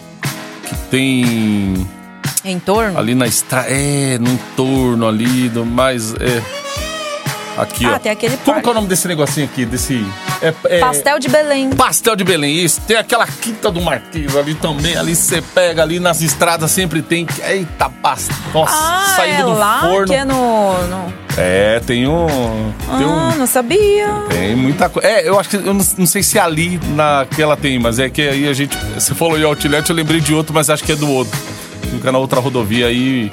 que 0.67 0.75
tem 0.91 1.87
Em 2.45 2.59
torno? 2.59 2.97
ali 2.99 3.15
na 3.15 3.25
estrada, 3.25 3.67
é, 3.69 4.19
no 4.19 4.29
entorno 4.29 5.07
ali, 5.07 5.49
do 5.49 5.65
mais, 5.65 6.13
é, 6.15 6.41
aqui, 7.57 7.85
Ah, 7.85 7.93
ó. 7.95 7.99
tem 7.99 8.11
aquele 8.11 8.37
Como 8.37 8.53
parque. 8.55 8.67
é 8.67 8.71
o 8.71 8.73
nome 8.73 8.87
desse 8.87 9.07
negocinho 9.07 9.45
aqui, 9.45 9.65
desse... 9.65 10.05
É, 10.41 10.53
é- 10.65 10.79
Pastel 10.79 11.19
de 11.19 11.27
Belém. 11.29 11.69
Pastel 11.71 12.15
de 12.15 12.23
Belém, 12.23 12.57
isso. 12.63 12.81
Tem 12.81 12.97
aquela 12.97 13.25
quinta 13.27 13.71
do 13.71 13.81
Marquês 13.81 14.35
ali 14.35 14.55
também. 14.55 14.95
Ali 14.97 15.15
você 15.15 15.41
pega 15.41 15.81
ali 15.81 15.99
nas 15.99 16.21
estradas, 16.21 16.71
sempre 16.71 17.01
tem. 17.01 17.25
Eita, 17.47 17.89
pastel. 17.89 18.35
Nossa, 18.53 18.73
Ah, 18.75 19.13
saindo 19.15 19.41
é 19.41 19.43
do 19.43 19.53
lá 19.53 19.81
forno. 19.81 20.07
que 20.07 20.13
é 20.13 20.25
no... 20.25 20.87
no... 20.87 21.13
É, 21.35 21.79
tem 21.79 22.07
um. 22.07 22.27
Tem, 22.97 23.07
um- 23.07 23.29
Ah, 23.31 23.33
não 23.35 23.47
sabia. 23.47 24.07
tem 24.29 24.55
muita 24.55 24.87
coisa. 24.87 25.07
É, 25.07 25.27
eu 25.27 25.39
acho 25.39 25.49
que. 25.49 25.55
Eu 25.55 25.73
não, 25.73 25.83
não 25.97 26.05
sei 26.05 26.21
se 26.21 26.37
ali 26.37 26.79
naquela 26.95 27.57
tem, 27.57 27.79
mas 27.79 27.97
é 27.97 28.07
que 28.07 28.21
aí 28.21 28.47
a 28.47 28.53
gente. 28.53 28.77
Você 28.93 29.15
falou 29.15 29.35
em 29.39 29.43
Outlet, 29.43 29.89
eu 29.89 29.95
lembrei 29.95 30.21
de 30.21 30.31
outro, 30.31 30.53
mas 30.53 30.69
acho 30.69 30.83
que 30.83 30.91
é 30.91 30.95
do 30.95 31.09
outro. 31.09 31.35
Fica 31.89 32.11
na 32.11 32.19
outra 32.19 32.39
rodovia 32.39 32.85
aí. 32.85 33.31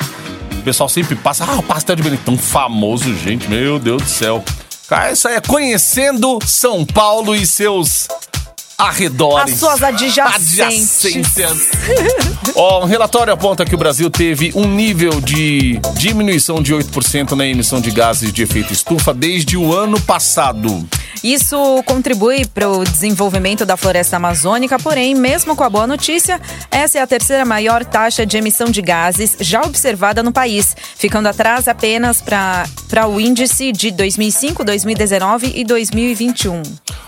O 0.61 0.63
pessoal 0.63 0.89
sempre 0.91 1.17
passa. 1.17 1.45
Ah, 1.45 1.57
o 1.57 1.63
pastel 1.63 1.97
de 1.97 2.03
Belém. 2.03 2.21
Tão 2.23 2.37
famoso, 2.37 3.17
gente. 3.17 3.49
Meu 3.49 3.79
Deus 3.79 4.03
do 4.03 4.09
céu. 4.09 4.45
Cara, 4.87 5.13
isso 5.13 5.27
aí 5.27 5.37
é 5.37 5.41
conhecendo 5.41 6.39
São 6.45 6.85
Paulo 6.85 7.35
e 7.35 7.47
seus 7.47 8.07
arredores. 8.77 9.55
As 9.55 9.59
suas 9.59 9.83
adjacentes. 9.83 11.05
Adjacências. 11.05 11.69
Ó, 12.55 12.83
um 12.83 12.87
relatório 12.87 13.33
aponta 13.33 13.65
que 13.65 13.75
o 13.75 13.79
Brasil 13.79 14.11
teve 14.11 14.53
um 14.55 14.67
nível 14.67 15.21
de 15.21 15.81
diminuição 15.97 16.63
de 16.63 16.75
8% 16.75 17.33
na 17.33 17.47
emissão 17.47 17.81
de 17.81 17.91
gases 17.91 18.33
de 18.33 18.43
efeito 18.43 18.73
estufa 18.73 19.15
desde 19.15 19.57
o 19.57 19.73
ano 19.75 19.99
passado. 20.01 20.87
Isso 21.23 21.83
contribui 21.85 22.47
para 22.47 22.69
o 22.69 22.85
desenvolvimento 22.85 23.67
da 23.67 23.77
floresta 23.77 24.17
amazônica, 24.17 24.79
porém, 24.79 25.15
mesmo 25.15 25.57
com 25.57 25.65
a 25.65 25.69
boa 25.69 25.87
notícia, 25.87 26.41
essa 26.71 26.99
é 26.99 27.03
a 27.03 27.07
terceira 27.07 27.45
maior 27.45 27.85
taxa 27.85 28.25
de 28.25 28.37
emissão 28.37 28.71
de 28.71 28.81
gases 28.81 29.37
já 29.41 29.61
observada 29.63 30.23
no 30.23 30.33
país, 30.33 30.77
ficando 30.97 31.27
atrás 31.27 31.69
apenas 31.69 32.23
para 32.23 33.09
o 33.09 33.21
índice 33.21 33.73
de 33.73 33.91
2005, 33.91 34.65
2019 34.65 35.53
e 35.55 35.65
2021. 35.65 36.63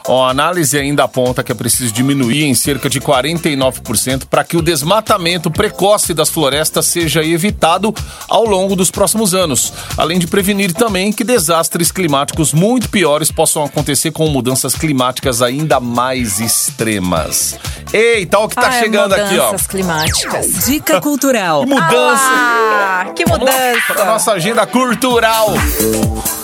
Ó, 0.08 0.26
a 0.26 0.30
análise 0.30 0.76
ainda 0.76 1.04
aponta 1.04 1.44
que 1.44 1.52
é 1.52 1.54
preciso 1.54 1.92
diminuir 1.92 2.44
em 2.44 2.54
cerca 2.54 2.90
de 2.90 3.00
49% 3.00 4.24
para 4.28 4.42
que 4.42 4.56
o 4.56 4.62
desmatamento 4.62 5.50
precoce 5.50 6.12
das 6.12 6.28
florestas 6.28 6.86
seja 6.86 7.24
evitado 7.24 7.94
ao 8.28 8.44
longo 8.44 8.74
dos 8.74 8.90
próximos 8.90 9.32
anos, 9.32 9.72
além 9.96 10.18
de 10.18 10.26
prevenir 10.26 10.72
também 10.72 11.12
que 11.12 11.22
desastres 11.22 11.92
climáticos 11.92 12.52
muito 12.52 12.88
piores 12.88 13.30
possam 13.30 13.64
acontecer 13.64 13.91
com 14.10 14.28
mudanças 14.28 14.74
climáticas 14.74 15.42
ainda 15.42 15.78
mais 15.80 16.40
extremas. 16.40 17.56
Eita, 17.92 18.38
olha 18.38 18.46
o 18.46 18.48
que 18.48 18.54
tá 18.54 18.68
Ah, 18.70 18.76
é 18.76 18.80
chegando 18.80 19.12
aqui, 19.14 19.38
ó. 19.38 19.44
mudanças 19.46 19.66
climáticas. 19.66 20.64
Dica 20.64 21.00
cultural. 21.00 21.60
Que 21.64 21.68
mudança! 21.68 22.22
Ah, 22.24 23.06
que 23.14 23.24
lá 23.24 23.30
Pra 23.30 23.38
mudança! 23.38 24.04
nossa 24.04 24.32
agenda 24.32 24.66
cultural. 24.66 25.48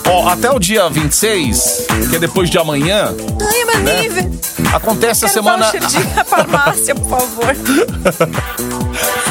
Ó, 0.07 0.27
até 0.29 0.49
o 0.51 0.59
dia 0.59 0.89
26, 0.89 1.85
que 2.09 2.15
é 2.15 2.19
depois 2.19 2.49
de 2.49 2.57
amanhã, 2.57 3.13
Ai, 3.41 3.65
meu 3.65 3.79
Né? 3.79 4.01
nível. 4.01 4.31
acontece 4.73 5.25
a 5.25 5.29
Quero 5.29 5.43
semana. 5.43 5.63
voucher 5.71 5.81
de 5.87 6.03
farmácia, 6.25 6.95
por 6.95 7.09
favor. 7.19 7.55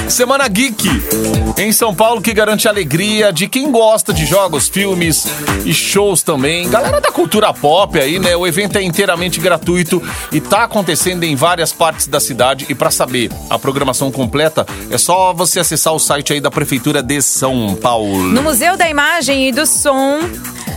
Semana 0.08 0.48
Geek 0.48 0.88
em 1.58 1.70
São 1.70 1.94
Paulo 1.94 2.20
que 2.20 2.32
garante 2.32 2.66
a 2.66 2.70
alegria 2.70 3.32
de 3.32 3.46
quem 3.46 3.70
gosta 3.70 4.12
de 4.12 4.24
jogos, 4.24 4.68
filmes 4.68 5.26
e 5.64 5.74
shows 5.74 6.22
também. 6.22 6.68
Galera 6.68 7.00
da 7.00 7.10
cultura 7.10 7.52
pop 7.52 7.98
aí, 7.98 8.18
né? 8.18 8.34
O 8.36 8.46
evento 8.46 8.78
é 8.78 8.82
inteiramente 8.82 9.38
gratuito 9.38 10.02
e 10.32 10.40
tá 10.40 10.64
acontecendo 10.64 11.24
em 11.24 11.36
várias 11.36 11.72
partes 11.72 12.06
da 12.06 12.20
cidade. 12.20 12.66
E 12.68 12.74
pra 12.74 12.90
saber 12.90 13.30
a 13.50 13.58
programação 13.58 14.10
completa, 14.10 14.66
é 14.90 14.96
só 14.96 15.32
você 15.32 15.60
acessar 15.60 15.92
o 15.92 15.98
site 15.98 16.32
aí 16.32 16.40
da 16.40 16.50
Prefeitura 16.50 17.02
de 17.02 17.20
São 17.20 17.76
Paulo. 17.80 18.24
No 18.28 18.42
Museu 18.42 18.76
da 18.76 18.88
Imagem 18.88 19.48
e 19.48 19.52
do 19.52 19.66
Som, 19.66 20.20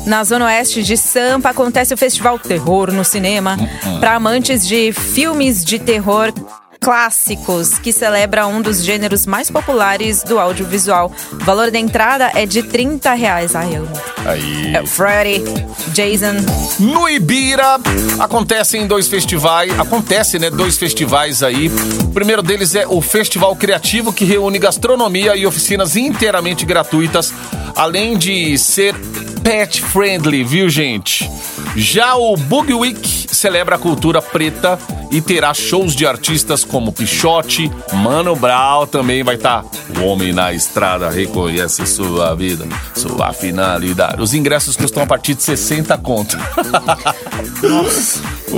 na 0.06 0.24
Zona 0.24 0.46
Oeste 0.46 0.84
de 0.84 0.98
Sampa, 0.98 1.50
acontece 1.50 1.94
o 1.94 1.98
Festival 1.98 2.38
Terror 2.38 2.92
no 2.92 3.06
Cinema. 3.06 3.58
Para 4.00 4.16
amantes 4.16 4.68
de 4.68 4.92
filmes 4.92 5.64
de 5.64 5.80
terror 5.80 6.34
clássicos, 6.82 7.78
que 7.78 7.94
celebra 7.94 8.48
um 8.48 8.60
dos 8.60 8.84
gêneros 8.84 9.28
mais 9.28 9.52
populares 9.52 10.24
do 10.24 10.40
audiovisual. 10.40 11.12
O 11.32 11.46
valor 11.46 11.70
da 11.70 11.78
entrada 11.78 12.32
é 12.34 12.44
de 12.48 12.64
30 12.64 13.14
reais. 13.14 13.56
Ai, 13.56 13.78
eu. 13.78 13.88
Aí. 14.26 14.76
É 14.76 14.84
Freddy, 14.86 15.44
Jason. 15.90 16.44
No 16.80 17.08
Ibira 17.08 17.80
acontecem 18.20 18.88
dois 18.88 19.08
festivais, 19.08 19.80
acontece, 19.80 20.40
né, 20.40 20.50
dois 20.50 20.76
festivais 20.76 21.44
aí. 21.44 21.70
O 22.04 22.08
primeiro 22.08 22.42
deles 22.42 22.74
é 22.74 22.88
o 22.88 23.00
Festival 23.00 23.56
Criativo 23.56 24.12
que 24.12 24.26
reúne 24.26 24.58
gastronomia 24.58 25.36
e 25.36 25.46
oficinas 25.46 25.96
inteiramente 25.96 26.66
gratuitas, 26.66 27.32
além 27.76 28.18
de 28.18 28.58
ser 28.58 28.96
pet 29.44 29.82
friendly, 29.82 30.44
viu, 30.44 30.68
gente? 30.68 31.30
Já 31.76 32.16
o 32.16 32.36
Boogie 32.36 32.74
Week 32.74 33.28
celebra 33.32 33.76
a 33.76 33.80
cultura 33.80 34.22
preta 34.22 34.80
e 35.12 35.22
terá 35.22 35.54
shows 35.54 35.94
de 35.96 36.06
artistas 36.06 36.64
como 36.64 36.92
Pichote, 36.92 37.70
Mano 37.94 38.36
Brown 38.36 38.88
também 38.88 39.24
vai 39.24 39.36
estar. 39.36 39.64
O 40.00 40.06
homem 40.06 40.32
na 40.34 40.54
estrada 40.54 41.10
reconhece 41.10 41.86
sua 41.86 42.34
vida, 42.36 42.66
sua 42.96 43.34
finalidade. 43.34 44.22
Os 44.22 44.34
ingressos 44.34 44.76
custam 44.78 45.04
a 45.04 45.06
partir 45.06 45.36
de 45.36 45.44
60 45.44 45.98
conto. 45.98 46.38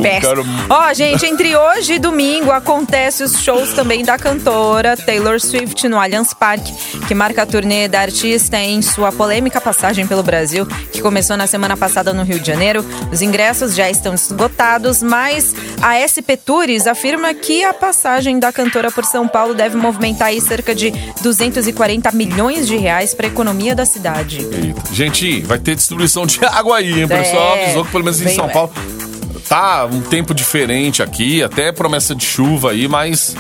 Péssimo. 0.02 0.22
cara- 0.22 0.44
Ó, 0.90 0.94
gente, 0.94 1.26
entre 1.26 1.56
hoje 1.56 1.94
e 1.94 2.00
domingo 2.00 2.52
acontece 2.52 3.24
os 3.24 3.40
shows 3.42 3.74
também 3.74 4.04
da 4.04 4.18
cantora 4.18 4.98
Taylor 4.98 5.40
Swift 5.40 5.88
no 5.88 6.00
Allianz 6.00 6.34
Parque, 6.34 6.74
que 7.08 7.14
marca 7.14 7.44
a 7.44 7.46
turnê 7.46 7.88
da 7.88 8.02
artista 8.02 8.58
em 8.58 8.82
sua 8.82 9.12
polêmica 9.12 9.62
passagem 9.62 10.08
pelo 10.08 10.24
Brasil, 10.24 10.66
que 10.92 11.02
começou 11.02 11.38
na 11.38 11.46
semana 11.46 11.78
passada 11.78 12.12
no 12.14 12.24
Rio 12.24 12.40
de 12.40 12.48
Janeiro. 12.48 12.84
Os 13.12 13.22
ingressos 13.22 13.76
já 13.76 13.90
estão 13.90 14.14
esgotados, 14.16 15.04
mas 15.04 15.54
a 15.82 15.96
SP 16.02 16.36
Tours 16.46 16.88
afirma 16.88 17.34
que 17.34 17.64
a 17.64 17.74
passagem 17.74 18.38
da 18.38 18.52
cantora 18.52 18.92
por 18.92 19.06
São 19.06 19.28
Paulo 19.28 19.54
deve 19.54 19.78
movimentar 19.78 20.28
aí 20.28 20.42
cerca 20.42 20.76
de 20.76 20.92
240 21.22 22.12
milhões 22.12 22.68
de 22.68 22.76
reais 22.76 23.14
para 23.14 23.28
a 23.28 23.30
economia 23.30 23.74
da 23.74 23.86
cidade. 23.86 24.40
Eita. 24.40 24.94
Gente, 24.94 25.42
vai 25.42 25.58
ter 25.58 25.76
distribuição 25.76 26.26
de 26.26 26.44
água 26.46 26.78
aí, 26.78 27.00
hein? 27.00 27.06
O 27.06 27.08
pessoal 27.08 27.56
É, 27.56 27.64
avisou 27.66 27.86
que 27.86 27.92
pelo 27.92 28.04
menos 28.04 28.20
em 28.22 28.28
São 28.36 28.46
leve. 28.46 28.54
Paulo 28.54 28.74
tá 29.48 29.86
um 29.86 30.02
tempo 30.02 30.34
diferente 30.34 31.02
aqui, 31.02 31.42
até 31.44 31.72
promessa 31.72 32.14
de 32.16 32.26
chuva 32.26 32.72
aí, 32.72 32.88
mas 32.90 33.36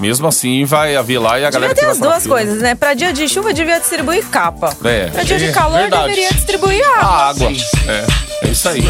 mesmo 0.00 0.26
assim 0.26 0.64
vai 0.64 0.96
haver 0.96 1.18
lá 1.18 1.38
e 1.40 1.44
a 1.44 1.50
galera 1.50 1.72
Devia 1.72 1.88
ter 1.88 1.92
as 1.92 1.98
duas 1.98 2.26
coisas, 2.26 2.60
né? 2.60 2.74
Pra 2.74 2.92
dia 2.94 3.12
de 3.12 3.26
chuva 3.28 3.54
devia 3.54 3.78
distribuir 3.78 4.24
capa. 4.26 4.74
É, 4.84 5.06
Pra 5.06 5.22
dia 5.22 5.36
é 5.36 5.38
de 5.38 5.52
calor 5.52 5.78
verdade. 5.80 6.02
deveria 6.10 6.30
distribuir 6.30 6.82
A 6.98 7.28
água. 7.28 7.48
água. 7.48 7.52
É, 7.88 8.46
é 8.46 8.50
isso 8.50 8.68
aí. 8.68 8.82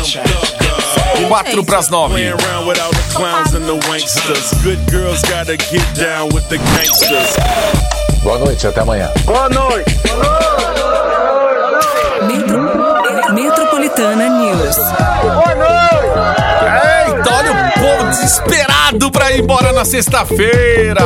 Quatro 1.29 1.63
pras 1.65 1.89
nove. 1.91 2.11
Playing 2.13 2.33
around 2.33 2.67
without 2.67 2.91
the 2.93 3.15
clowns 3.15 3.55
and 3.55 3.65
the 3.67 3.77
wanksters. 3.89 4.53
Good 4.63 4.79
girls 4.91 5.23
gotta 5.23 5.57
get 5.57 5.85
down 5.95 6.29
with 6.35 6.49
the 6.49 6.59
gangsters. 6.59 7.37
Boa 8.23 8.39
noite, 8.39 8.67
até 8.67 8.81
amanhã. 8.81 9.11
Metro- 12.23 13.33
Metropolitana 13.33 14.29
News. 14.29 14.77
Eita, 17.07 17.35
olha 17.35 17.53
o 17.53 17.73
povo 17.81 18.05
desesperado 18.11 18.74
pra 19.13 19.33
ir 19.33 19.41
embora 19.41 19.73
na 19.73 19.85
sexta-feira. 19.85 21.01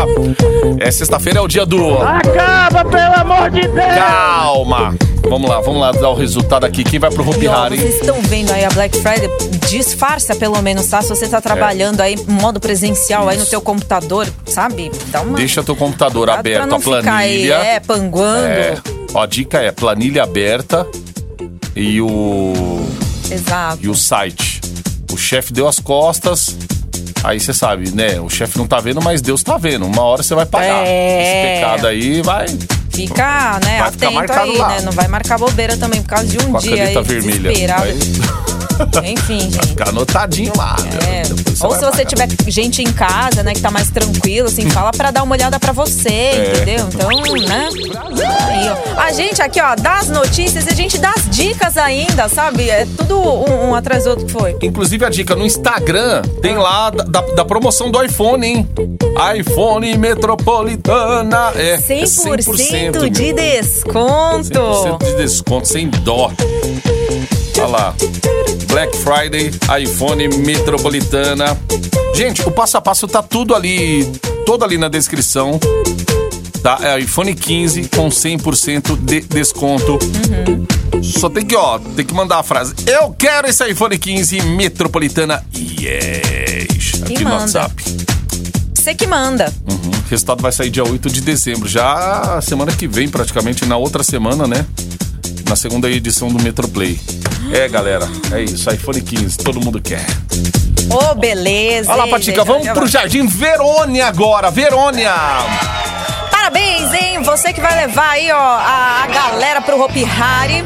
É, 0.81 0.91
sexta-feira 0.91 1.39
é 1.39 1.43
o 1.43 1.49
dia 1.49 1.65
do. 1.65 1.99
Acaba, 1.99 2.85
pelo 2.85 3.15
amor 3.15 3.51
de 3.51 3.63
Deus! 3.63 3.95
Calma. 3.95 4.97
Vamos 5.29 5.49
lá, 5.49 5.61
vamos 5.61 5.81
lá 5.81 5.93
dar 5.93 6.09
o 6.09 6.15
resultado 6.15 6.65
aqui. 6.65 6.83
Quem 6.83 6.99
vai 6.99 7.11
pro 7.11 7.29
Hopi 7.29 7.47
Hari? 7.47 7.77
vocês 7.77 7.97
estão 7.97 8.21
vendo 8.23 8.51
aí 8.51 8.65
a 8.65 8.71
Black 8.71 8.97
Friday? 8.99 9.29
Disfarça 9.69 10.35
pelo 10.35 10.61
menos, 10.63 10.87
tá? 10.87 11.03
Se 11.03 11.09
você 11.09 11.29
tá 11.29 11.41
trabalhando 11.41 12.01
aí 12.01 12.15
em 12.15 12.33
modo 12.33 12.59
presencial 12.59 13.29
aí 13.29 13.37
no 13.37 13.45
teu 13.47 13.61
computador, 13.61 14.27
sabe? 14.47 14.91
Dá 15.09 15.21
uma. 15.21 15.37
Deixa 15.37 15.63
teu 15.63 15.77
computador 15.77 16.31
aberto, 16.31 16.57
pra 16.59 16.67
não 16.67 16.79
a 16.79 16.81
planilha. 16.81 17.03
Ficar 17.03 17.17
aí, 17.17 17.51
é, 17.51 17.81
panguando. 17.81 18.47
É. 18.47 18.75
Ó, 19.13 19.23
a 19.23 19.27
dica 19.27 19.59
é 19.59 19.71
planilha 19.71 20.23
aberta 20.23 20.87
e 21.77 22.01
o 22.01 22.87
Exato. 23.31 23.79
e 23.83 23.89
o 23.89 23.95
site. 23.95 24.61
O 25.13 25.17
chefe 25.17 25.53
deu 25.53 25.69
as 25.69 25.79
costas. 25.79 26.57
Aí 27.25 27.39
você 27.41 27.53
sabe, 27.53 27.91
né? 27.91 28.21
O 28.21 28.29
chefe 28.29 28.57
não 28.59 28.67
tá 28.67 28.81
vendo, 28.81 29.03
mas 29.03 29.21
Deus 29.21 29.43
tá 29.43 29.57
vendo. 29.59 29.85
Uma 29.87 30.03
hora 30.03 30.23
você 30.23 30.35
vai 30.35 30.47
pagar. 30.47 30.87
É. 30.87 31.23
Esse 31.23 31.61
pecado 31.61 31.87
aí 31.87 32.23
vai 32.23 32.47
Fica, 32.91 33.61
né, 33.65 33.79
Vai 33.79 33.93
ficar 33.93 34.07
atento 34.07 34.13
marcado 34.15 34.51
aí, 34.51 34.57
lá. 34.59 34.69
né? 34.71 34.81
Não 34.81 34.91
vai 34.93 35.07
marcar 35.07 35.39
bobeira 35.39 35.77
também 35.77 36.03
por 36.03 36.09
causa 36.09 36.27
de 36.27 36.37
um 36.39 36.51
com 36.51 36.57
a 36.57 36.61
dia 36.61 36.73
aí 36.73 36.79
caneta 36.95 37.03
vermelha. 37.03 37.53
desesperado. 37.53 37.83
Vai- 37.85 38.48
Enfim, 39.05 39.41
gente. 39.41 39.69
Fica 39.69 39.89
anotadinho 39.89 40.53
lá. 40.57 40.77
É. 41.07 41.23
Ou 41.65 41.71
vai 41.71 41.79
se 41.79 41.85
você 41.85 42.05
tiver 42.05 42.29
gente 42.47 42.83
em 42.83 42.93
casa, 42.93 43.43
né, 43.43 43.53
que 43.55 43.61
tá 43.61 43.71
mais 43.71 43.91
tranquilo, 43.91 44.49
assim, 44.49 44.69
fala 44.71 44.91
pra 44.93 45.11
dar 45.11 45.23
uma 45.23 45.35
olhada 45.35 45.59
pra 45.59 45.73
você, 45.73 46.09
É. 46.09 46.53
entendeu? 46.57 46.89
Então, 46.93 47.09
né? 47.47 47.69
Aí, 48.47 48.69
ó. 48.97 49.01
A 49.01 49.13
gente 49.13 49.41
aqui, 49.43 49.61
ó, 49.61 49.75
dá 49.75 49.99
as 49.99 50.09
notícias 50.09 50.67
e 50.67 50.71
a 50.71 50.75
gente 50.75 50.99
dá 50.99 51.13
as 51.17 51.29
dicas 51.31 51.77
ainda, 51.77 52.29
sabe? 52.29 52.69
É 52.71 52.87
tudo 52.97 53.19
um, 53.21 53.71
um 53.71 53.75
atrás 53.75 54.05
do 54.05 54.11
outro 54.11 54.27
que 54.27 54.33
foi. 54.33 54.57
Inclusive 54.63 55.05
a 55.05 55.09
dica 55.09 55.35
no 55.35 55.45
Instagram 55.45 56.23
tem 56.43 56.57
lá 56.57 56.91
da, 56.91 57.21
da- 57.21 57.45
promoção 57.45 57.91
do 57.91 58.03
iPhone, 58.03 58.47
hein? 58.47 58.69
iPhone 59.37 59.97
Metropolitana. 59.99 61.53
É, 61.57 61.71
é 61.75 61.77
100%, 61.79 63.11
de 63.11 63.33
meu. 63.33 63.35
desconto. 63.35 64.51
100% 64.51 65.05
de 65.05 65.17
desconto, 65.17 65.67
sem 65.69 65.89
dó. 65.89 66.31
Olha 67.59 67.67
lá. 67.67 67.95
Black 68.69 68.97
Friday, 68.99 69.51
iPhone 69.83 70.29
Metropolitana. 70.39 71.59
Gente, 72.15 72.43
o 72.43 72.51
passo 72.51 72.77
a 72.77 72.81
passo 72.81 73.07
tá 73.07 73.23
tudo 73.23 73.55
ali, 73.55 74.05
todo 74.45 74.65
ali 74.65 74.77
na 74.77 74.89
descrição. 74.89 75.59
Tá? 76.63 76.79
É 76.83 76.99
iPhone 76.99 77.35
15 77.35 77.89
com 77.89 78.09
100% 78.09 78.97
de 78.97 79.21
desconto. 79.21 79.99
Só 81.03 81.29
tem 81.29 81.45
que, 81.45 81.55
ó, 81.55 81.79
tem 81.79 82.05
que 82.05 82.15
mandar 82.15 82.39
a 82.39 82.43
frase. 82.43 82.75
Eu 82.87 83.13
quero 83.13 83.49
esse 83.49 83.65
iPhone 83.69 83.97
15 83.97 84.43
Metropolitana. 84.43 85.45
Yes. 85.55 87.03
Aqui 87.03 87.25
no. 87.25 87.31
WhatsApp. 87.31 87.75
Você 88.75 88.95
que 88.95 89.07
manda. 89.07 89.53
Uhum. 89.69 89.91
O 89.91 90.11
resultado 90.11 90.43
vai 90.43 90.51
sair 90.51 90.71
dia 90.71 90.85
8 90.85 91.11
de 91.11 91.21
dezembro. 91.21 91.69
Já 91.69 92.41
semana 92.43 92.73
que 92.73 92.89
vem, 92.89 93.09
praticamente, 93.09 93.65
na 93.67 93.77
outra 93.77 94.03
semana, 94.03 94.47
né? 94.47 94.67
Na 95.49 95.57
segunda 95.57 95.89
edição 95.91 96.29
do 96.29 96.43
Metroplay. 96.43 97.01
É, 97.53 97.69
galera, 97.69 98.07
é 98.33 98.43
isso. 98.43 98.71
iPhone 98.71 99.01
15, 99.01 99.39
todo 99.39 99.61
mundo 99.61 99.81
quer. 99.81 100.05
Ô, 100.91 101.15
beleza. 101.15 101.91
Olha 101.91 102.05
lá, 102.05 102.09
Patica, 102.09 102.45
vamos 102.45 102.69
pro. 102.69 102.87
Jardim 102.87 103.27
Verônia 103.27 104.07
agora. 104.07 104.51
Verônia! 104.51 105.15
Parabéns, 106.31 106.93
hein? 106.93 107.23
Você 107.23 107.53
que 107.53 107.61
vai 107.61 107.87
levar 107.87 108.11
aí, 108.11 108.31
ó, 108.31 108.37
a, 108.37 109.05
a 109.05 109.07
galera 109.07 109.61
pro 109.63 109.81
Hopi 109.83 110.05
Hari. 110.05 110.65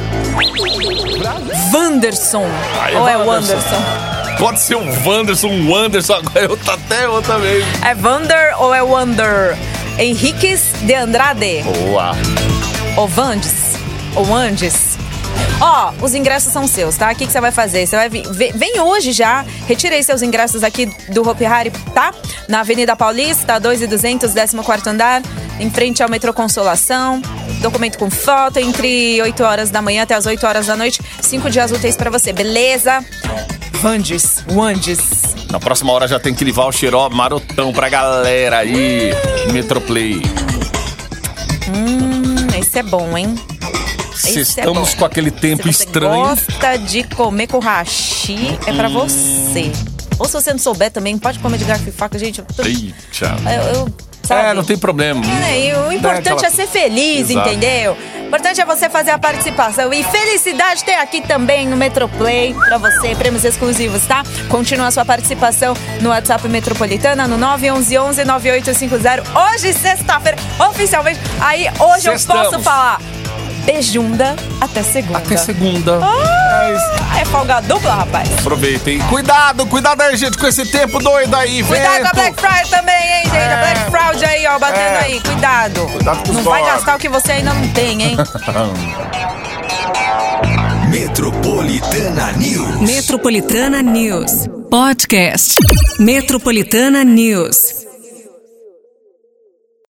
Wanderson. 1.73 2.47
Aí, 2.81 2.97
Ou 2.97 3.09
é 3.09 3.17
Wanderson. 3.17 3.55
Wanderson? 3.55 4.37
Pode 4.39 4.61
ser 4.61 4.75
o 4.77 5.09
Wanderson, 5.09 5.49
o 5.49 5.71
Wanderson, 5.71 6.15
agora 6.15 6.41
eu 6.41 6.57
tá 6.57 6.75
até 6.75 7.05
eu 7.07 7.23
também. 7.23 7.63
É 7.85 7.95
Wander 7.95 8.61
ou 8.61 8.75
é 8.75 8.83
Wander? 8.83 9.57
Henriques 9.99 10.73
de 10.83 10.95
Andrade. 10.95 11.63
Boa. 11.63 12.13
Ou 12.97 13.07
Vandes. 13.07 13.62
Ou 14.15 14.35
Andes. 14.35 14.99
Ó, 15.61 15.93
os 16.03 16.15
ingressos 16.15 16.53
são 16.53 16.67
seus, 16.67 16.97
tá? 16.97 17.13
O 17.13 17.15
que, 17.15 17.25
que 17.25 17.33
você 17.33 17.41
vai 17.41 17.53
fazer? 17.53 17.87
Você 17.87 17.95
vai 17.95 18.09
vir, 18.09 18.25
vem, 18.53 18.81
hoje 18.81 19.13
já, 19.13 19.45
retire 19.67 19.95
aí 19.95 20.03
seus 20.03 20.21
ingressos 20.21 20.65
aqui 20.65 20.87
do 21.09 21.27
Hopi 21.29 21.45
Hari, 21.45 21.71
tá? 21.95 22.13
Na 22.49 22.61
Avenida 22.61 22.97
Paulista, 22.97 23.61
2 23.61 23.83
e 23.83 23.87
200, 23.87 24.33
14 24.33 24.89
andar, 24.89 25.23
em 25.61 25.71
frente 25.71 26.03
ao 26.03 26.09
metrô 26.09 26.33
Consolação. 26.33 27.23
Documento 27.61 27.97
com 27.97 28.11
foto, 28.11 28.59
entre 28.59 29.23
8 29.23 29.45
horas 29.45 29.71
da 29.71 29.81
manhã 29.81 30.03
até 30.03 30.15
as 30.15 30.27
8 30.27 30.45
horas 30.45 30.67
da 30.67 30.77
noite. 30.77 31.01
Cinco 31.21 31.49
dias 31.49 31.71
úteis 31.71 31.97
pra 31.97 32.11
você, 32.11 32.33
beleza? 32.33 33.05
Vandes, 33.75 34.45
Wandes. 34.51 34.99
Na 35.49 35.61
próxima 35.61 35.93
hora 35.93 36.09
já 36.09 36.19
tem 36.19 36.35
que 36.35 36.45
levar 36.45 36.67
o 36.67 36.73
xeró 36.73 37.09
marotão 37.09 37.73
pra 37.73 37.89
galera 37.89 38.59
aí. 38.59 39.13
Metroplay. 39.53 40.21
Hum, 41.69 42.59
esse 42.59 42.81
é 42.81 42.83
bom, 42.83 43.17
hein? 43.17 43.37
É 44.25 44.31
estamos 44.41 44.91
bom. 44.91 44.97
com 44.99 45.05
aquele 45.05 45.31
tempo 45.31 45.63
Se 45.65 45.73
você 45.73 45.85
estranho. 45.85 46.23
gosta 46.29 46.79
de 46.79 47.05
comer 47.05 47.47
com 47.47 47.59
hashi, 47.59 48.59
é 48.67 48.73
pra 48.73 48.89
você. 48.89 49.73
Ou 50.19 50.27
se 50.27 50.33
você 50.33 50.53
não 50.53 50.59
souber 50.59 50.91
também, 50.91 51.19
pode 51.19 51.39
comer 51.39 51.59
de 51.59 51.65
garfo 51.65 51.89
e 51.89 51.93
faca, 51.93 52.19
gente. 52.19 52.39
Eu, 52.41 52.45
tô- 52.55 52.63
Eita. 52.63 52.95
eu, 53.47 53.75
eu- 53.75 53.95
sabe? 54.23 54.51
É, 54.51 54.55
não 54.55 54.63
tem 54.63 54.77
problema. 54.79 55.21
É, 55.47 55.67
e 55.69 55.75
o 55.75 55.93
importante 55.93 56.29
aquela- 56.29 56.47
é 56.47 56.51
ser 56.51 56.67
feliz, 56.69 57.29
Exato. 57.31 57.49
entendeu? 57.49 57.97
O 58.23 58.27
importante 58.35 58.61
é 58.61 58.65
você 58.65 58.89
fazer 58.89 59.11
a 59.11 59.19
participação. 59.19 59.93
E 59.93 60.03
felicidade 60.05 60.85
tem 60.85 60.95
aqui 60.95 61.21
também 61.21 61.67
no 61.67 61.77
Metroplay 61.77 62.55
pra 62.55 62.79
você, 62.79 63.15
prêmios 63.15 63.45
exclusivos, 63.45 64.07
tá? 64.07 64.23
Continua 64.49 64.87
a 64.87 64.91
sua 64.91 65.05
participação 65.05 65.75
no 66.01 66.09
WhatsApp 66.11 66.49
Metropolitana 66.49 67.27
no 67.29 67.37
911-9850. 67.37 69.23
Hoje, 69.55 69.73
sexta-feira, 69.75 70.39
oficialmente. 70.69 71.21
Aí, 71.41 71.67
hoje 71.81 72.09
eu 72.09 72.13
Sextamos. 72.19 72.49
posso 72.49 72.61
falar. 72.61 73.01
Beijunda 73.65 74.35
até 74.61 74.83
segunda. 74.83 75.19
Até 75.19 75.37
segunda. 75.37 75.99
Ah, 76.03 77.19
é 77.21 77.25
folga 77.25 77.61
dupla, 77.61 77.95
rapaz. 77.95 78.29
Aproveitem. 78.39 78.99
Cuidado, 79.03 79.65
cuidado 79.67 80.01
aí, 80.03 80.17
gente, 80.17 80.37
com 80.37 80.47
esse 80.47 80.65
tempo 80.71 80.99
doido 80.99 81.35
aí. 81.37 81.63
Cuidado 81.63 82.03
com 82.03 82.09
a 82.09 82.13
vento. 82.13 82.15
Black 82.15 82.41
Friday 82.41 82.71
também, 82.81 82.95
hein, 82.95 83.23
gente? 83.25 83.37
A 83.37 83.57
Black 83.57 83.91
Friday 83.91 84.29
aí, 84.31 84.47
ó, 84.47 84.59
batendo 84.59 84.81
É. 84.81 84.99
aí. 85.05 85.21
Cuidado. 85.21 85.81
Cuidado 85.87 86.27
com 86.27 86.33
Não 86.33 86.43
vai 86.43 86.65
gastar 86.65 86.97
o 86.97 86.99
que 86.99 87.09
você 87.09 87.33
ainda 87.33 87.55
não 87.55 87.69
tem, 87.69 88.03
hein? 88.03 88.17
Metropolitana 90.91 92.33
News. 92.33 92.81
Metropolitana 92.81 93.83
News. 93.83 94.47
Podcast. 94.71 95.55
Metropolitana 95.99 97.05
News. 97.05 97.82